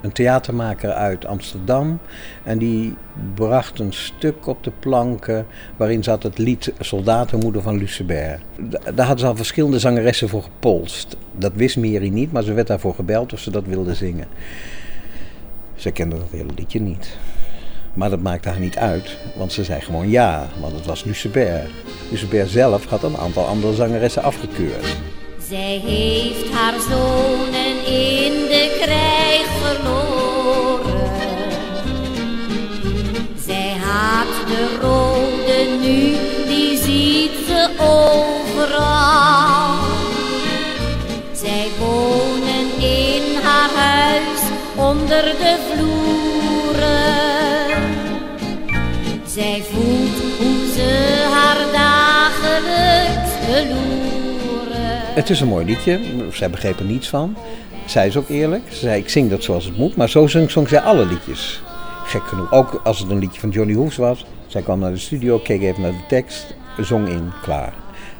een 0.00 0.12
theatermaker 0.12 0.92
uit 0.92 1.26
Amsterdam. 1.26 1.98
En 2.42 2.58
die 2.58 2.94
bracht 3.34 3.78
een 3.78 3.92
stuk 3.92 4.46
op 4.46 4.64
de 4.64 4.72
planken 4.78 5.46
waarin 5.76 6.02
zat 6.02 6.22
het 6.22 6.38
lied 6.38 6.72
Soldatenmoeder 6.80 7.62
van 7.62 7.78
Lucebert. 7.78 8.42
Daar 8.94 9.06
hadden 9.06 9.18
ze 9.18 9.26
al 9.26 9.36
verschillende 9.36 9.78
zangeressen 9.78 10.28
voor 10.28 10.42
gepolst. 10.42 11.16
Dat 11.32 11.52
wist 11.54 11.76
Miri 11.76 12.10
niet, 12.10 12.32
maar 12.32 12.42
ze 12.42 12.52
werd 12.52 12.66
daarvoor 12.66 12.94
gebeld 12.94 13.32
of 13.32 13.38
ze 13.38 13.50
dat 13.50 13.64
wilde 13.66 13.94
zingen. 13.94 14.26
Ze 15.74 15.90
kende 15.90 16.16
dat 16.16 16.30
hele 16.30 16.52
liedje 16.56 16.80
niet. 16.80 17.16
Maar 17.96 18.10
dat 18.10 18.20
maakte 18.20 18.48
haar 18.48 18.58
niet 18.58 18.76
uit, 18.76 19.16
want 19.36 19.52
ze 19.52 19.64
zei 19.64 19.80
gewoon 19.80 20.10
ja, 20.10 20.48
want 20.60 20.74
het 20.74 20.86
was 20.86 21.04
Lucebert. 21.04 21.70
Lucebert 22.10 22.50
zelf 22.50 22.84
had 22.84 23.02
een 23.02 23.16
aantal 23.16 23.46
andere 23.46 23.74
zangeressen 23.74 24.22
afgekeurd. 24.22 24.96
Zij 25.48 25.80
heeft 25.84 26.50
haar 26.50 26.80
Het 55.26 55.34
is 55.34 55.40
een 55.40 55.48
mooi 55.48 55.64
liedje, 55.64 56.00
zij 56.32 56.50
begreep 56.50 56.78
er 56.78 56.84
niets 56.84 57.08
van. 57.08 57.36
Zij 57.86 58.06
is 58.06 58.16
ook 58.16 58.28
eerlijk. 58.28 58.62
Ze 58.68 58.76
zei, 58.76 59.00
ik 59.00 59.08
zing 59.08 59.30
dat 59.30 59.42
zoals 59.42 59.64
het 59.64 59.76
moet. 59.76 59.96
Maar 59.96 60.08
zo 60.08 60.26
zong, 60.26 60.50
zong 60.50 60.68
zij 60.68 60.80
alle 60.80 61.06
liedjes. 61.06 61.62
Gek 62.04 62.22
genoeg. 62.22 62.52
Ook 62.52 62.80
als 62.84 62.98
het 62.98 63.10
een 63.10 63.18
liedje 63.18 63.40
van 63.40 63.50
Johnny 63.50 63.74
Hoes 63.74 63.96
was. 63.96 64.26
Zij 64.46 64.62
kwam 64.62 64.78
naar 64.78 64.90
de 64.90 64.98
studio, 64.98 65.38
keek 65.38 65.62
even 65.62 65.82
naar 65.82 65.90
de 65.90 66.06
tekst, 66.08 66.54
zong 66.80 67.08
in, 67.08 67.32
klaar. 67.42 67.74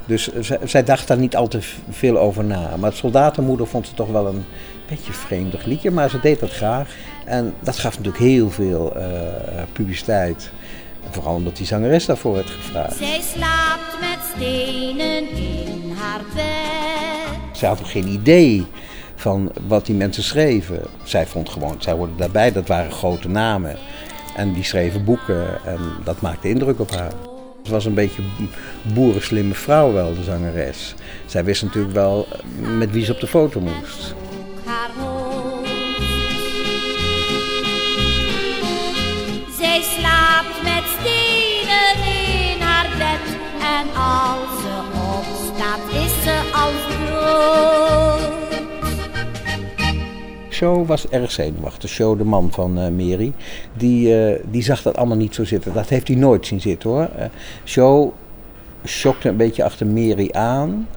Dus 0.05 0.29
zij, 0.39 0.59
zij 0.63 0.83
dacht 0.83 1.07
daar 1.07 1.17
niet 1.17 1.35
al 1.35 1.47
te 1.47 1.59
veel 1.89 2.17
over 2.17 2.43
na. 2.43 2.77
Maar 2.77 2.89
het 2.89 2.99
soldatenmoeder 2.99 3.67
vond 3.67 3.87
het 3.87 3.95
toch 3.95 4.11
wel 4.11 4.27
een 4.27 4.43
beetje 4.89 5.13
vreemdig 5.13 5.65
liedje. 5.65 5.91
Maar 5.91 6.09
ze 6.09 6.19
deed 6.19 6.39
dat 6.39 6.51
graag. 6.51 6.95
En 7.25 7.53
dat 7.59 7.77
gaf 7.77 7.97
natuurlijk 7.97 8.23
heel 8.23 8.49
veel 8.49 8.93
uh, 8.97 9.03
publiciteit. 9.73 10.51
En 11.07 11.13
vooral 11.13 11.35
omdat 11.35 11.57
die 11.57 11.65
zangeres 11.65 12.05
daarvoor 12.05 12.33
werd 12.33 12.49
gevraagd. 12.49 12.95
Zij 12.97 13.21
slaapt 13.35 13.99
met 13.99 14.19
stenen 14.35 15.29
in 15.29 15.91
haar 15.95 16.21
bed. 16.35 17.57
Zij 17.57 17.67
had 17.67 17.79
ook 17.79 17.89
geen 17.89 18.07
idee 18.07 18.65
van 19.15 19.51
wat 19.67 19.85
die 19.85 19.95
mensen 19.95 20.23
schreven. 20.23 20.81
Zij 21.03 21.25
vond 21.25 21.49
gewoon, 21.49 21.75
zij 21.79 21.93
hoorden 21.93 22.17
daarbij, 22.17 22.51
dat 22.51 22.67
waren 22.67 22.91
grote 22.91 23.29
namen. 23.29 23.77
En 24.35 24.53
die 24.53 24.63
schreven 24.63 25.03
boeken 25.03 25.65
en 25.65 25.79
dat 26.03 26.21
maakte 26.21 26.49
indruk 26.49 26.79
op 26.79 26.91
haar. 26.91 27.11
Ze 27.63 27.71
was 27.71 27.85
een 27.85 27.93
beetje 27.93 28.21
een 28.21 28.49
boerenslimme 28.93 29.53
vrouw 29.53 29.93
wel, 29.93 30.13
de 30.13 30.23
zangeres. 30.23 30.95
Zij 31.25 31.43
wist 31.43 31.63
natuurlijk 31.63 31.93
wel 31.93 32.27
met 32.77 32.91
wie 32.91 33.05
ze 33.05 33.11
op 33.11 33.19
de 33.19 33.27
foto 33.27 33.59
moest. 33.59 34.15
Show 50.57 50.87
was 50.87 51.07
erg 51.09 51.31
zenuwachtig. 51.31 51.89
Show, 51.89 52.17
de 52.17 52.23
man 52.23 52.51
van 52.51 52.79
uh, 52.79 52.87
Mary, 52.87 53.33
die, 53.73 54.07
uh, 54.07 54.39
die 54.51 54.63
zag 54.63 54.81
dat 54.81 54.97
allemaal 54.97 55.17
niet 55.17 55.35
zo 55.35 55.43
zitten. 55.43 55.73
Dat 55.73 55.89
heeft 55.89 56.07
hij 56.07 56.17
nooit 56.17 56.45
zien 56.45 56.61
zitten 56.61 56.89
hoor. 56.89 57.09
Uh, 57.17 57.25
Show 57.65 58.11
schokte 58.83 59.29
een 59.29 59.37
beetje 59.37 59.63
achter 59.63 59.87
Mary 59.87 60.29
aan, 60.31 60.87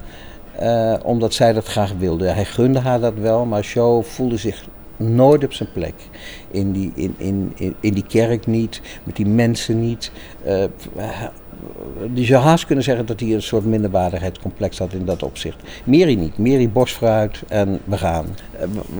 omdat 1.03 1.33
zij 1.33 1.53
dat 1.53 1.65
graag 1.65 1.93
wilde. 1.97 2.27
Hij 2.27 2.45
gunde 2.45 2.79
haar 2.79 2.99
dat 2.99 3.13
wel, 3.13 3.45
maar 3.45 3.63
Show 3.63 4.03
voelde 4.03 4.37
zich 4.37 4.65
nooit 4.97 5.43
op 5.43 5.53
zijn 5.53 5.71
plek. 5.73 5.93
In 6.51 6.71
die, 6.71 6.91
in, 6.95 7.15
in, 7.17 7.51
in, 7.55 7.75
in 7.79 7.93
die 7.93 8.05
kerk 8.07 8.47
niet, 8.47 8.81
met 9.03 9.15
die 9.15 9.25
mensen 9.27 9.79
niet 9.79 10.11
je 12.13 12.25
zou 12.25 12.43
haast 12.43 12.65
kunnen 12.65 12.83
zeggen 12.83 13.05
dat 13.05 13.19
hij 13.19 13.33
een 13.33 13.41
soort 13.41 13.65
minderwaardigheidscomplex 13.65 14.77
had 14.77 14.93
in 14.93 15.05
dat 15.05 15.23
opzicht. 15.23 15.57
Mary 15.83 16.13
niet. 16.13 16.37
Mary 16.37 16.69
borst 16.69 16.95
vooruit 16.95 17.43
en 17.47 17.79
we 17.83 17.97
gaan. 17.97 18.25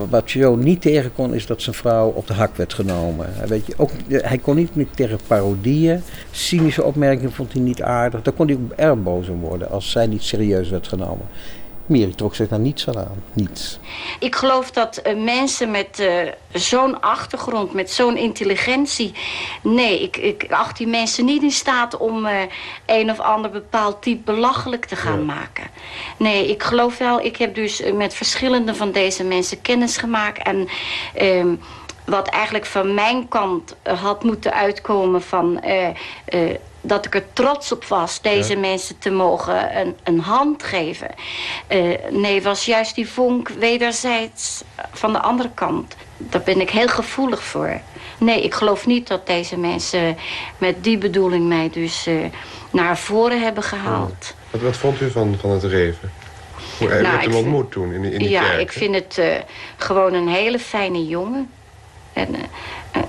Wat 0.10 0.32
Joe 0.32 0.58
niet 0.58 0.82
tegen 0.82 1.13
kon 1.13 1.34
is 1.34 1.46
dat 1.46 1.62
zijn 1.62 1.75
vrouw 1.75 2.10
op 2.10 2.27
de 2.27 2.34
hak 2.34 2.56
werd 2.56 2.74
genomen. 2.74 3.27
Weet 3.48 3.65
je, 3.65 3.74
ook, 3.77 3.91
hij 4.10 4.38
kon 4.38 4.56
niet 4.56 4.75
meer 4.75 4.88
tegen 4.96 5.20
parodieën. 5.27 6.01
Cynische 6.32 6.84
opmerkingen 6.84 7.32
vond 7.32 7.53
hij 7.53 7.62
niet 7.62 7.82
aardig. 7.82 8.22
Daar 8.22 8.34
kon 8.34 8.48
hij 8.48 8.56
ook 8.56 8.72
erg 8.72 9.03
boos 9.03 9.30
om 9.30 9.39
worden 9.39 9.70
als 9.70 9.91
zij 9.91 10.08
niet 10.08 10.24
serieus 10.24 10.70
werd 10.70 10.88
genomen. 10.88 11.25
Mary 11.91 12.13
trok 12.15 12.36
zich 12.36 12.48
daar 12.48 12.60
niets 12.60 12.83
van 12.83 12.98
aan. 12.98 13.24
Niets. 13.33 13.79
Ik 14.19 14.36
geloof 14.36 14.71
dat 14.71 15.01
uh, 15.07 15.24
mensen 15.24 15.71
met 15.71 16.00
uh, 16.00 16.21
zo'n 16.53 17.01
achtergrond, 17.01 17.74
met 17.74 17.91
zo'n 17.91 18.17
intelligentie... 18.17 19.13
Nee, 19.63 20.01
ik, 20.01 20.17
ik 20.17 20.45
acht 20.50 20.77
die 20.77 20.88
mensen 20.88 21.25
niet 21.25 21.43
in 21.43 21.51
staat 21.51 21.98
om 21.98 22.25
uh, 22.25 22.31
een 22.86 23.12
of 23.12 23.19
ander 23.19 23.51
bepaald 23.51 24.01
type 24.01 24.31
belachelijk 24.31 24.86
te 24.86 24.95
gaan 24.95 25.19
ja. 25.19 25.25
maken. 25.25 25.63
Nee, 26.17 26.50
ik 26.50 26.63
geloof 26.63 26.98
wel, 26.98 27.21
ik 27.21 27.38
heb 27.38 27.55
dus 27.55 27.83
met 27.93 28.13
verschillende 28.13 28.75
van 28.75 28.91
deze 28.91 29.24
mensen 29.24 29.62
kennis 29.62 29.98
gemaakt... 29.98 30.43
en 30.43 30.67
ehm, 31.13 31.55
wat 32.05 32.27
eigenlijk 32.27 32.65
van 32.65 32.93
mijn 32.93 33.27
kant 33.27 33.75
had 33.83 34.24
moeten 34.24 34.53
uitkomen 34.53 35.21
van 35.21 35.63
dat 36.81 37.05
ik 37.05 37.15
er 37.15 37.33
trots 37.33 37.71
op 37.71 37.85
was 37.85 38.21
deze 38.21 38.55
mensen 38.55 38.97
te 38.97 39.09
mogen 39.09 39.79
een, 39.79 39.95
een 40.03 40.19
hand 40.19 40.63
geven. 40.63 41.07
Uh, 41.69 41.97
nee, 42.09 42.41
was 42.41 42.65
juist 42.65 42.95
die 42.95 43.09
vonk 43.09 43.50
wederzijds 43.50 44.63
van 44.91 45.13
de 45.13 45.19
andere 45.19 45.50
kant. 45.53 45.95
Daar 46.17 46.41
ben 46.41 46.61
ik 46.61 46.69
heel 46.69 46.88
gevoelig 46.88 47.43
voor. 47.43 47.79
Nee, 48.17 48.43
ik 48.43 48.53
geloof 48.53 48.85
niet 48.85 49.07
dat 49.07 49.27
deze 49.27 49.57
mensen 49.57 50.17
met 50.57 50.83
die 50.83 50.97
bedoeling 50.97 51.47
mij 51.47 51.69
dus 51.69 52.07
uh, 52.07 52.25
naar 52.71 52.97
voren 52.97 53.41
hebben 53.41 53.63
gehaald. 53.63 54.35
Wat, 54.50 54.61
wat 54.61 54.77
vond 54.77 55.01
u 55.01 55.11
van, 55.11 55.38
van 55.39 55.50
het 55.50 55.63
reven? 55.63 56.11
Hoe 56.77 56.89
heb 56.89 57.01
nou, 57.01 57.21
je 57.21 57.27
hem 57.27 57.35
ontmoet 57.35 57.71
toen 57.71 57.91
in, 57.91 58.03
in 58.03 58.19
die 58.19 58.29
ja, 58.29 58.41
kerk? 58.41 58.53
Ja, 58.53 58.59
ik 58.59 58.71
vind 58.71 58.95
het 58.95 59.17
uh, 59.19 59.25
gewoon 59.77 60.13
een 60.13 60.27
hele 60.27 60.59
fijne 60.59 61.05
jongen. 61.05 61.50
En, 62.13 62.36
uh, 62.36 62.41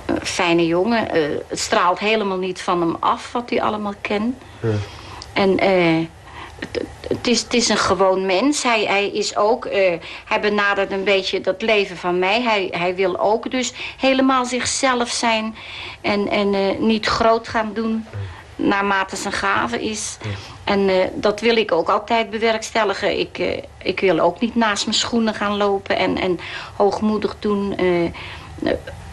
een 0.05 0.25
fijne 0.25 0.65
jongen. 0.65 1.17
Uh, 1.17 1.37
het 1.47 1.59
straalt 1.59 1.99
helemaal 1.99 2.37
niet 2.37 2.61
van 2.61 2.81
hem 2.81 2.95
af 2.99 3.31
wat 3.31 3.49
hij 3.49 3.61
allemaal 3.61 3.93
kent. 4.01 4.35
Ja. 4.61 4.69
En 5.33 5.59
het, 6.59 6.85
het, 7.07 7.27
is, 7.27 7.41
het 7.41 7.53
is 7.53 7.69
een 7.69 7.77
gewoon 7.77 8.25
mens. 8.25 8.63
Hij, 8.63 8.85
hij 8.85 9.09
is 9.09 9.35
ook, 9.35 9.67
hij 10.25 10.39
benadert 10.41 10.91
een 10.91 11.03
beetje 11.03 11.41
dat 11.41 11.61
leven 11.61 11.97
van 11.97 12.19
mij. 12.19 12.41
Hij, 12.41 12.67
hij 12.71 12.95
wil 12.95 13.19
ook 13.19 13.51
dus 13.51 13.73
helemaal 13.97 14.45
zichzelf 14.45 15.09
zijn. 15.09 15.55
En, 16.01 16.29
en 16.29 16.75
niet 16.87 17.05
groot 17.05 17.47
gaan 17.47 17.71
doen 17.73 18.05
naarmate 18.55 19.15
zijn 19.15 19.33
gave 19.33 19.81
is. 19.81 20.17
Ja. 20.21 20.29
En 20.63 20.79
uh, 20.79 21.03
dat 21.13 21.39
wil 21.39 21.55
ik 21.55 21.71
ook 21.71 21.89
altijd 21.89 22.29
bewerkstelligen. 22.29 23.19
Ik, 23.19 23.37
uh, 23.39 23.57
ik 23.77 23.99
wil 23.99 24.19
ook 24.19 24.39
niet 24.39 24.55
naast 24.55 24.85
mijn 24.85 24.97
schoenen 24.97 25.33
gaan 25.33 25.57
lopen 25.57 25.97
en, 25.97 26.17
en 26.17 26.39
hoogmoedig 26.75 27.35
doen... 27.39 27.73
Uh, 27.83 28.09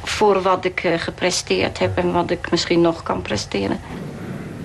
voor 0.03 0.43
wat 0.43 0.65
ik 0.65 0.93
gepresteerd 0.97 1.79
heb 1.79 1.97
en 1.97 2.13
wat 2.13 2.31
ik 2.31 2.51
misschien 2.51 2.81
nog 2.81 3.03
kan 3.03 3.23
presteren. 3.23 3.81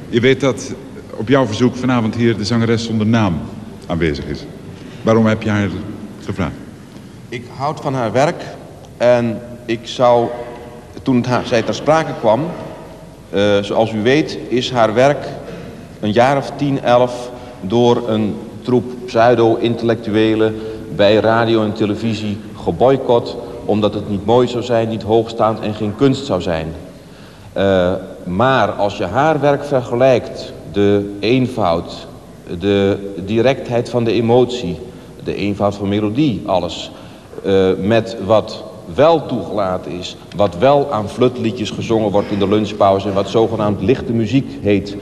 Je 0.10 0.20
weet 0.20 0.40
dat 0.40 0.74
op 1.16 1.28
jouw 1.28 1.46
verzoek 1.46 1.76
vanavond 1.76 2.16
hier 2.16 2.38
de 2.38 2.46
zangeres 2.46 2.86
zonder 2.86 3.08
naam 3.08 3.42
aanwezig 3.88 4.26
is. 4.26 4.46
Waarom 5.02 5.26
heb 5.26 5.44
je 5.44 5.50
haar 5.50 5.70
gevraagd? 6.26 6.56
Ik 7.30 7.46
houd 7.58 7.80
van 7.80 7.94
haar 7.94 8.12
werk 8.12 8.44
en 8.98 9.42
ik 9.66 9.80
zou, 9.84 10.28
toen 11.02 11.16
het 11.16 11.26
haar, 11.26 11.46
zij 11.46 11.62
ter 11.62 11.76
sprake 11.76 12.14
kwam... 12.20 12.46
zoals 13.62 13.94
u 13.94 14.02
weet 14.02 14.38
is 14.48 14.72
haar 14.72 14.94
werk 14.94 15.28
een 16.00 16.12
jaar 16.12 16.38
of 16.38 16.52
tien, 16.56 16.82
elf 16.82 17.32
door 17.62 18.10
een 18.10 18.36
troep 18.62 18.84
pseudo-intellectuelen 19.06 20.56
bij 20.96 21.16
radio 21.16 21.64
en 21.64 21.74
televisie 21.74 22.38
geboycott 22.64 23.36
omdat 23.66 23.94
het 23.94 24.10
niet 24.10 24.26
mooi 24.26 24.48
zou 24.48 24.64
zijn, 24.64 24.90
niet 24.90 25.04
hoogstaand 25.04 25.60
en 25.60 25.74
geen 25.74 25.96
kunst 25.96 26.26
zou 26.26 26.42
zijn. 26.42 26.74
Uh, 27.58 27.94
maar 28.24 28.72
als 28.72 28.98
je 28.98 29.06
haar 29.06 29.40
werk 29.40 29.66
vergelijkt, 29.66 30.54
de 30.72 31.18
eenvoud, 31.20 32.08
de 32.60 32.98
directheid 33.26 33.90
van 33.90 34.04
de 34.04 34.12
emotie, 34.12 34.80
de 35.24 35.36
eenvoud 35.36 35.76
van 35.76 35.88
melodie, 35.88 36.42
alles, 36.46 36.92
uh, 37.46 37.70
met 37.82 38.18
wat 38.26 38.64
wel 38.94 39.26
toegelaten 39.26 39.92
is, 39.92 40.18
wat 40.36 40.58
wel 40.58 40.92
aan 40.92 41.10
flutliedjes 41.10 41.70
gezongen 41.70 42.12
wordt 42.12 42.32
in 42.32 42.40
de 42.40 42.48
lunchpauze 42.48 43.08
en 43.08 43.14
wat 43.14 43.30
zogenaamd 43.30 43.82
lichte 43.82 44.14
muziek 44.14 44.58
heet, 44.62 44.96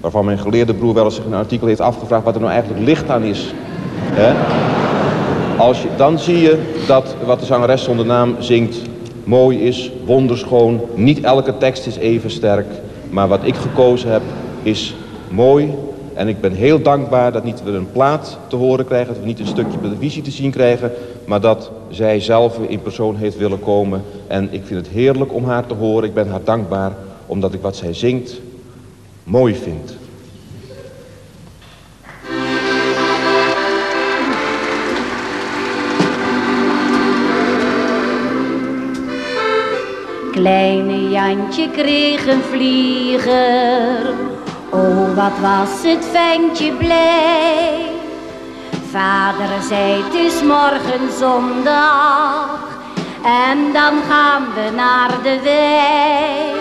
waarvan 0.00 0.24
mijn 0.24 0.38
geleerde 0.38 0.74
broer 0.74 0.94
wel 0.94 1.04
eens 1.04 1.18
in 1.18 1.32
een 1.32 1.38
artikel 1.38 1.66
heeft 1.66 1.80
afgevraagd 1.80 2.24
wat 2.24 2.34
er 2.34 2.40
nou 2.40 2.52
eigenlijk 2.52 2.84
licht 2.84 3.10
aan 3.10 3.22
is. 3.22 3.54
He? 4.12 4.79
Als 5.60 5.82
je, 5.82 5.88
dan 5.96 6.18
zie 6.18 6.38
je 6.38 6.82
dat 6.86 7.14
wat 7.24 7.40
de 7.40 7.46
zangeres 7.46 7.82
zonder 7.82 8.06
naam 8.06 8.36
zingt 8.38 8.80
mooi 9.24 9.62
is, 9.62 9.90
wonderschoon. 10.04 10.80
Niet 10.94 11.20
elke 11.20 11.56
tekst 11.58 11.86
is 11.86 11.96
even 11.96 12.30
sterk, 12.30 12.66
maar 13.10 13.28
wat 13.28 13.44
ik 13.44 13.54
gekozen 13.54 14.10
heb 14.10 14.22
is 14.62 14.94
mooi. 15.30 15.74
En 16.14 16.28
ik 16.28 16.40
ben 16.40 16.52
heel 16.52 16.82
dankbaar 16.82 17.32
dat 17.32 17.44
niet 17.44 17.62
we 17.62 17.70
een 17.70 17.92
plaat 17.92 18.38
te 18.48 18.56
horen 18.56 18.84
krijgen, 18.84 19.12
dat 19.12 19.22
we 19.22 19.26
niet 19.26 19.38
een 19.38 19.46
stukje 19.46 19.80
televisie 19.80 20.22
te 20.22 20.30
zien 20.30 20.50
krijgen, 20.50 20.92
maar 21.24 21.40
dat 21.40 21.70
zij 21.90 22.20
zelf 22.20 22.58
in 22.58 22.82
persoon 22.82 23.16
heeft 23.16 23.38
willen 23.38 23.60
komen. 23.60 24.02
En 24.26 24.48
ik 24.50 24.62
vind 24.64 24.86
het 24.86 24.94
heerlijk 24.94 25.34
om 25.34 25.44
haar 25.44 25.66
te 25.66 25.74
horen. 25.74 26.08
Ik 26.08 26.14
ben 26.14 26.28
haar 26.28 26.44
dankbaar 26.44 26.92
omdat 27.26 27.54
ik 27.54 27.60
wat 27.60 27.76
zij 27.76 27.94
zingt 27.94 28.40
mooi 29.24 29.54
vind. 29.54 29.99
Kleine 40.40 41.10
Jantje 41.10 41.70
kreeg 41.70 42.26
een 42.26 42.42
vlieger, 42.42 44.14
oh 44.70 45.14
wat 45.14 45.38
was 45.40 45.82
het 45.82 46.04
ventje 46.12 46.72
blij. 46.72 47.90
Vader 48.90 49.62
zei 49.68 50.02
het 50.02 50.14
is 50.14 50.42
morgen 50.42 51.12
zondag 51.18 52.58
en 53.24 53.72
dan 53.72 53.94
gaan 54.08 54.44
we 54.54 54.70
naar 54.76 55.22
de 55.22 55.40
wei 55.42 56.52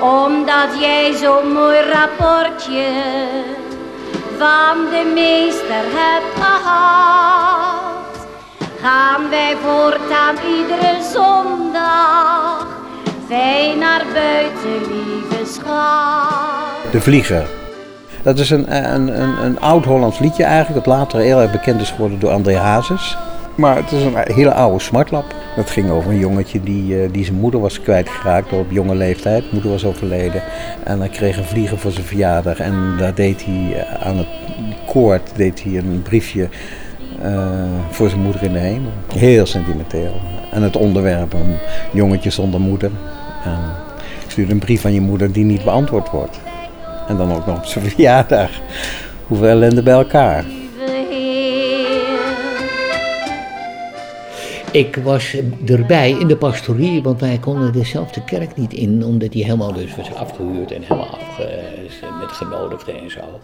omdat 0.00 0.80
jij 0.80 1.12
zo'n 1.12 1.52
mooi 1.52 1.78
rapportje 1.80 2.88
van 4.38 4.84
de 4.90 5.10
meester 5.14 5.84
hebt 5.94 6.34
gehad, 6.40 8.26
gaan 8.80 9.28
wij 9.30 9.56
voortaan 9.62 10.36
iedere 10.56 11.02
zondag 11.12 12.75
fijn 13.28 13.78
naar 13.78 14.04
buiten, 14.12 14.70
lieve 14.70 15.52
schat. 15.52 16.92
De 16.92 17.00
Vlieger. 17.00 17.46
Dat 18.22 18.38
is 18.38 18.50
een, 18.50 18.76
een, 18.94 19.22
een, 19.22 19.44
een 19.44 19.60
oud-Hollands 19.60 20.18
liedje 20.18 20.44
eigenlijk, 20.44 20.84
dat 20.84 20.94
later 20.94 21.20
heel 21.20 21.40
erg 21.40 21.52
bekend 21.52 21.80
is 21.80 21.90
geworden 21.90 22.18
door 22.18 22.30
André 22.30 22.56
Hazes. 22.56 23.16
Maar 23.54 23.76
het 23.76 23.92
is 23.92 24.02
een 24.02 24.14
hele 24.16 24.52
oude 24.52 24.80
smartlap. 24.80 25.34
Dat 25.56 25.70
ging 25.70 25.90
over 25.90 26.10
een 26.10 26.18
jongetje 26.18 26.60
die, 26.60 27.02
uh, 27.02 27.12
die 27.12 27.24
zijn 27.24 27.36
moeder 27.36 27.60
was 27.60 27.80
kwijtgeraakt 27.80 28.52
op 28.52 28.70
jonge 28.70 28.94
leeftijd. 28.94 29.52
Moeder 29.52 29.70
was 29.70 29.84
overleden. 29.84 30.42
En 30.84 30.98
hij 30.98 31.08
kreeg 31.08 31.36
een 31.36 31.44
vlieger 31.44 31.78
voor 31.78 31.90
zijn 31.90 32.04
verjaardag. 32.06 32.58
En 32.58 32.94
daar 32.98 33.14
deed 33.14 33.44
hij 33.44 33.86
uh, 33.94 34.06
aan 34.06 34.16
het 34.16 34.28
koord 34.86 35.30
deed 35.36 35.62
hij 35.62 35.76
een 35.76 36.02
briefje 36.02 36.48
voor 37.90 38.08
zijn 38.08 38.22
moeder 38.22 38.42
in 38.42 38.52
de 38.52 38.58
hemel. 38.58 38.90
Heel 39.14 39.46
sentimenteel. 39.46 40.20
En 40.52 40.62
het 40.62 40.76
onderwerp, 40.76 41.32
een 41.32 41.56
jongetje 41.92 42.30
zonder 42.30 42.60
moeder. 42.60 42.90
En 43.46 43.60
stuurde 44.26 44.52
een 44.52 44.58
brief 44.58 44.84
aan 44.84 44.94
je 44.94 45.00
moeder 45.00 45.32
die 45.32 45.44
niet 45.44 45.64
beantwoord 45.64 46.10
wordt. 46.10 46.40
En 47.08 47.16
dan 47.16 47.32
ook 47.32 47.46
nog 47.46 47.56
op 47.56 47.64
zijn 47.64 47.84
verjaardag. 47.90 48.50
Hoeveel 49.26 49.48
ellende 49.48 49.82
bij 49.82 49.94
elkaar. 49.94 50.44
Ik 54.72 54.96
was 54.96 55.36
erbij 55.66 56.10
in 56.10 56.26
de 56.26 56.36
pastorie, 56.36 57.02
want 57.02 57.20
wij 57.20 57.38
konden 57.38 57.72
dezelfde 57.72 58.24
kerk 58.24 58.56
niet 58.56 58.72
in, 58.72 59.04
omdat 59.04 59.32
die 59.32 59.44
helemaal 59.44 59.72
dus 59.72 59.96
was 59.96 60.14
afgehuurd 60.14 60.72
en 60.72 60.82
helemaal 60.82 61.08
afge, 61.08 61.48
met 62.20 62.32
genodigden 62.32 63.00
en 63.00 63.10
zo. 63.10 63.40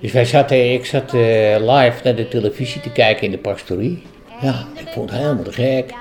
Dus 0.00 0.12
wij 0.12 0.24
zaten, 0.24 0.72
ik 0.72 0.86
zat 0.86 1.14
uh, 1.14 1.20
live 1.58 2.00
naar 2.04 2.14
de 2.14 2.28
televisie 2.28 2.80
te 2.80 2.90
kijken 2.90 3.24
in 3.24 3.30
de 3.30 3.38
pastorie. 3.38 4.02
Ja, 4.40 4.66
ik 4.74 4.88
vond 4.88 5.10
het 5.10 5.18
helemaal 5.18 5.44
gek. 5.50 5.94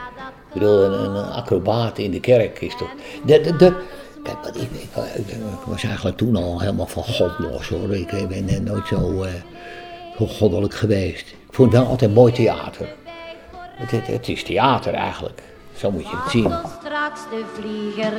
Ik 0.54 0.54
bedoel, 0.54 0.84
een, 0.84 1.16
een 1.16 1.32
acrobaat 1.32 1.98
in 1.98 2.12
de 2.12 2.20
kerk 2.20 2.62
is 2.62 2.76
toch... 2.76 2.90
De, 3.26 3.56
de, 3.58 3.74
kijk, 4.24 4.38
wat 4.44 4.56
ik, 4.56 4.62
ik, 4.62 5.28
ik, 5.28 5.38
was 5.66 5.84
eigenlijk 5.84 6.18
toen 6.18 6.36
al 6.36 6.60
helemaal 6.60 6.88
van 6.88 7.04
God 7.04 7.40
los 7.40 7.68
hoor. 7.68 7.96
Ik 7.96 8.28
ben 8.28 8.64
nooit 8.64 8.88
zo, 8.88 9.24
uh, 9.24 9.30
zo 10.18 10.26
goddelijk 10.26 10.74
geweest. 10.74 11.28
Ik 11.30 11.56
vond 11.56 11.72
het 11.72 11.82
wel 11.82 11.90
altijd 11.90 12.14
mooi 12.14 12.34
theater. 12.34 12.88
Het, 13.54 13.92
het, 13.92 14.08
het, 14.08 14.28
is 14.28 14.44
theater 14.44 14.94
eigenlijk. 14.94 15.42
Zo 15.76 15.92
moet 15.92 16.10
je 16.10 16.16
het 16.22 16.32
zien. 16.32 16.54
Straks 16.80 17.22
de 17.30 17.44
vlieger 17.54 18.14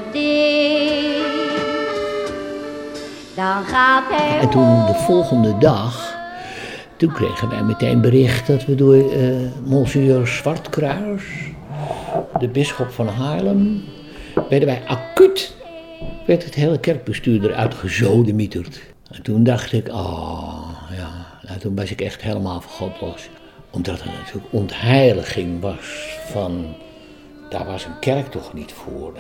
dan 3.40 3.64
gaat 3.64 4.04
hij. 4.08 4.40
En 4.40 4.50
toen 4.50 4.86
de 4.86 4.94
volgende 4.94 5.58
dag, 5.58 6.14
toen 6.96 7.12
kregen 7.12 7.48
wij 7.48 7.62
meteen 7.62 8.00
bericht 8.00 8.46
dat 8.46 8.64
we 8.64 8.74
door 8.74 8.94
uh, 8.94 9.36
Monseigneur 9.64 10.26
Zwartkruis, 10.26 11.22
de 12.40 12.48
bisschop 12.48 12.90
van 12.90 13.09
Haarlem, 13.09 13.85
werden 14.48 14.68
wij 14.68 14.83
acuut, 14.87 15.55
werd 16.26 16.44
het 16.44 16.55
hele 16.55 16.81
kerkbestuur 16.81 17.44
eruit 17.44 17.74
gezodemieterd. 17.74 18.81
En 19.11 19.22
toen 19.22 19.44
dacht 19.44 19.72
ik, 19.72 19.88
oh 19.88 20.70
ja, 20.96 21.26
nou, 21.46 21.59
toen 21.59 21.76
was 21.76 21.90
ik 21.90 22.00
echt 22.00 22.22
helemaal 22.22 22.61
van 22.61 22.92
los 23.00 23.29
omdat 23.70 24.00
er 24.00 24.07
natuurlijk 24.07 24.53
ontheiliging 24.53 25.61
was 25.61 26.18
van, 26.26 26.74
daar 27.48 27.66
was 27.66 27.85
een 27.85 27.98
kerk 27.98 28.31
toch 28.31 28.53
niet 28.53 28.72
voor. 28.72 29.12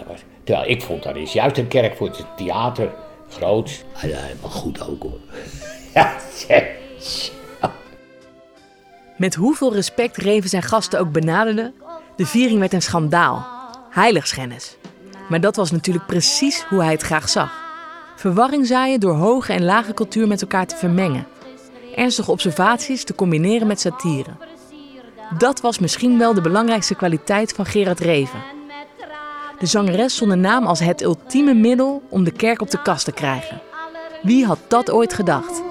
Terwijl 0.44 0.68
ik 0.68 0.82
vond, 0.82 1.02
dat 1.02 1.16
is 1.16 1.32
juist 1.32 1.58
een 1.58 1.68
kerk 1.68 1.96
voor 1.96 2.06
het 2.06 2.26
theater, 2.36 2.90
groot. 3.28 3.84
Ja, 4.02 4.18
maar 4.40 4.50
goed 4.50 4.88
ook 4.88 5.02
hoor. 5.02 5.18
Ja, 5.94 6.16
Met 9.16 9.34
hoeveel 9.34 9.72
respect 9.72 10.16
Reven 10.16 10.48
zijn 10.50 10.62
gasten 10.62 11.00
ook 11.00 11.12
benaderden, 11.12 11.74
de 12.20 12.26
viering 12.26 12.58
werd 12.58 12.72
een 12.72 12.82
schandaal. 12.82 13.46
Heiligschennis. 13.90 14.76
Maar 15.28 15.40
dat 15.40 15.56
was 15.56 15.70
natuurlijk 15.70 16.06
precies 16.06 16.62
hoe 16.62 16.82
hij 16.82 16.92
het 16.92 17.02
graag 17.02 17.28
zag. 17.28 17.62
Verwarring 18.16 18.66
zaaien 18.66 19.00
door 19.00 19.14
hoge 19.14 19.52
en 19.52 19.64
lage 19.64 19.94
cultuur 19.94 20.28
met 20.28 20.42
elkaar 20.42 20.66
te 20.66 20.76
vermengen. 20.76 21.26
Ernstige 21.94 22.30
observaties 22.30 23.04
te 23.04 23.14
combineren 23.14 23.66
met 23.66 23.80
satire. 23.80 24.30
Dat 25.38 25.60
was 25.60 25.78
misschien 25.78 26.18
wel 26.18 26.34
de 26.34 26.40
belangrijkste 26.40 26.94
kwaliteit 26.94 27.52
van 27.52 27.66
Gerard 27.66 28.00
Reven. 28.00 28.42
De 29.58 29.66
zangeres 29.66 30.16
zonder 30.16 30.38
naam 30.38 30.66
als 30.66 30.80
het 30.80 31.02
ultieme 31.02 31.54
middel 31.54 32.02
om 32.08 32.24
de 32.24 32.32
kerk 32.32 32.60
op 32.60 32.70
de 32.70 32.82
kast 32.82 33.04
te 33.04 33.12
krijgen. 33.12 33.60
Wie 34.22 34.46
had 34.46 34.58
dat 34.68 34.90
ooit 34.90 35.14
gedacht? 35.14 35.62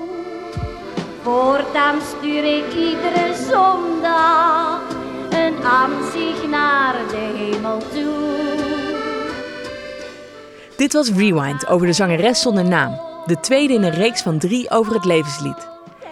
Voortaan 1.21 1.99
stuur 2.01 2.57
ik 2.57 2.73
iedere 2.73 3.35
zondag 3.49 4.98
een 5.59 5.65
aanzicht 5.65 6.47
naar 6.47 6.95
de 7.07 7.33
hemel 7.37 7.77
toe. 7.77 8.37
Dit 10.75 10.93
was 10.93 11.11
Rewind 11.11 11.67
over 11.67 11.87
de 11.87 11.93
zangeres 11.93 12.41
zonder 12.41 12.65
naam. 12.65 12.99
De 13.25 13.39
tweede 13.39 13.73
in 13.73 13.83
een 13.83 13.93
reeks 13.93 14.21
van 14.21 14.39
drie 14.39 14.69
over 14.69 14.93
het 14.93 15.05
levenslied. 15.05 15.67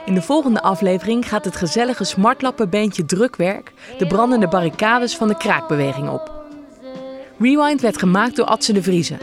In 0.05 0.13
de 0.13 0.21
volgende 0.21 0.61
aflevering 0.61 1.27
gaat 1.27 1.45
het 1.45 1.55
gezellige 1.55 2.03
smartlappenbeentje 2.03 3.05
Drukwerk 3.05 3.71
de 3.97 4.07
brandende 4.07 4.47
barricades 4.47 5.15
van 5.15 5.27
de 5.27 5.37
kraakbeweging 5.37 6.09
op. 6.09 6.31
Rewind 7.39 7.81
werd 7.81 7.97
gemaakt 7.97 8.35
door 8.35 8.45
Atze 8.45 8.73
de 8.73 8.83
Vriezen. 8.83 9.19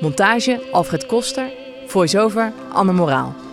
Montage 0.00 0.60
Alfred 0.72 1.06
Koster. 1.06 1.50
Voice-over 1.86 2.52
Anne 2.72 2.92
Moraal. 2.92 3.43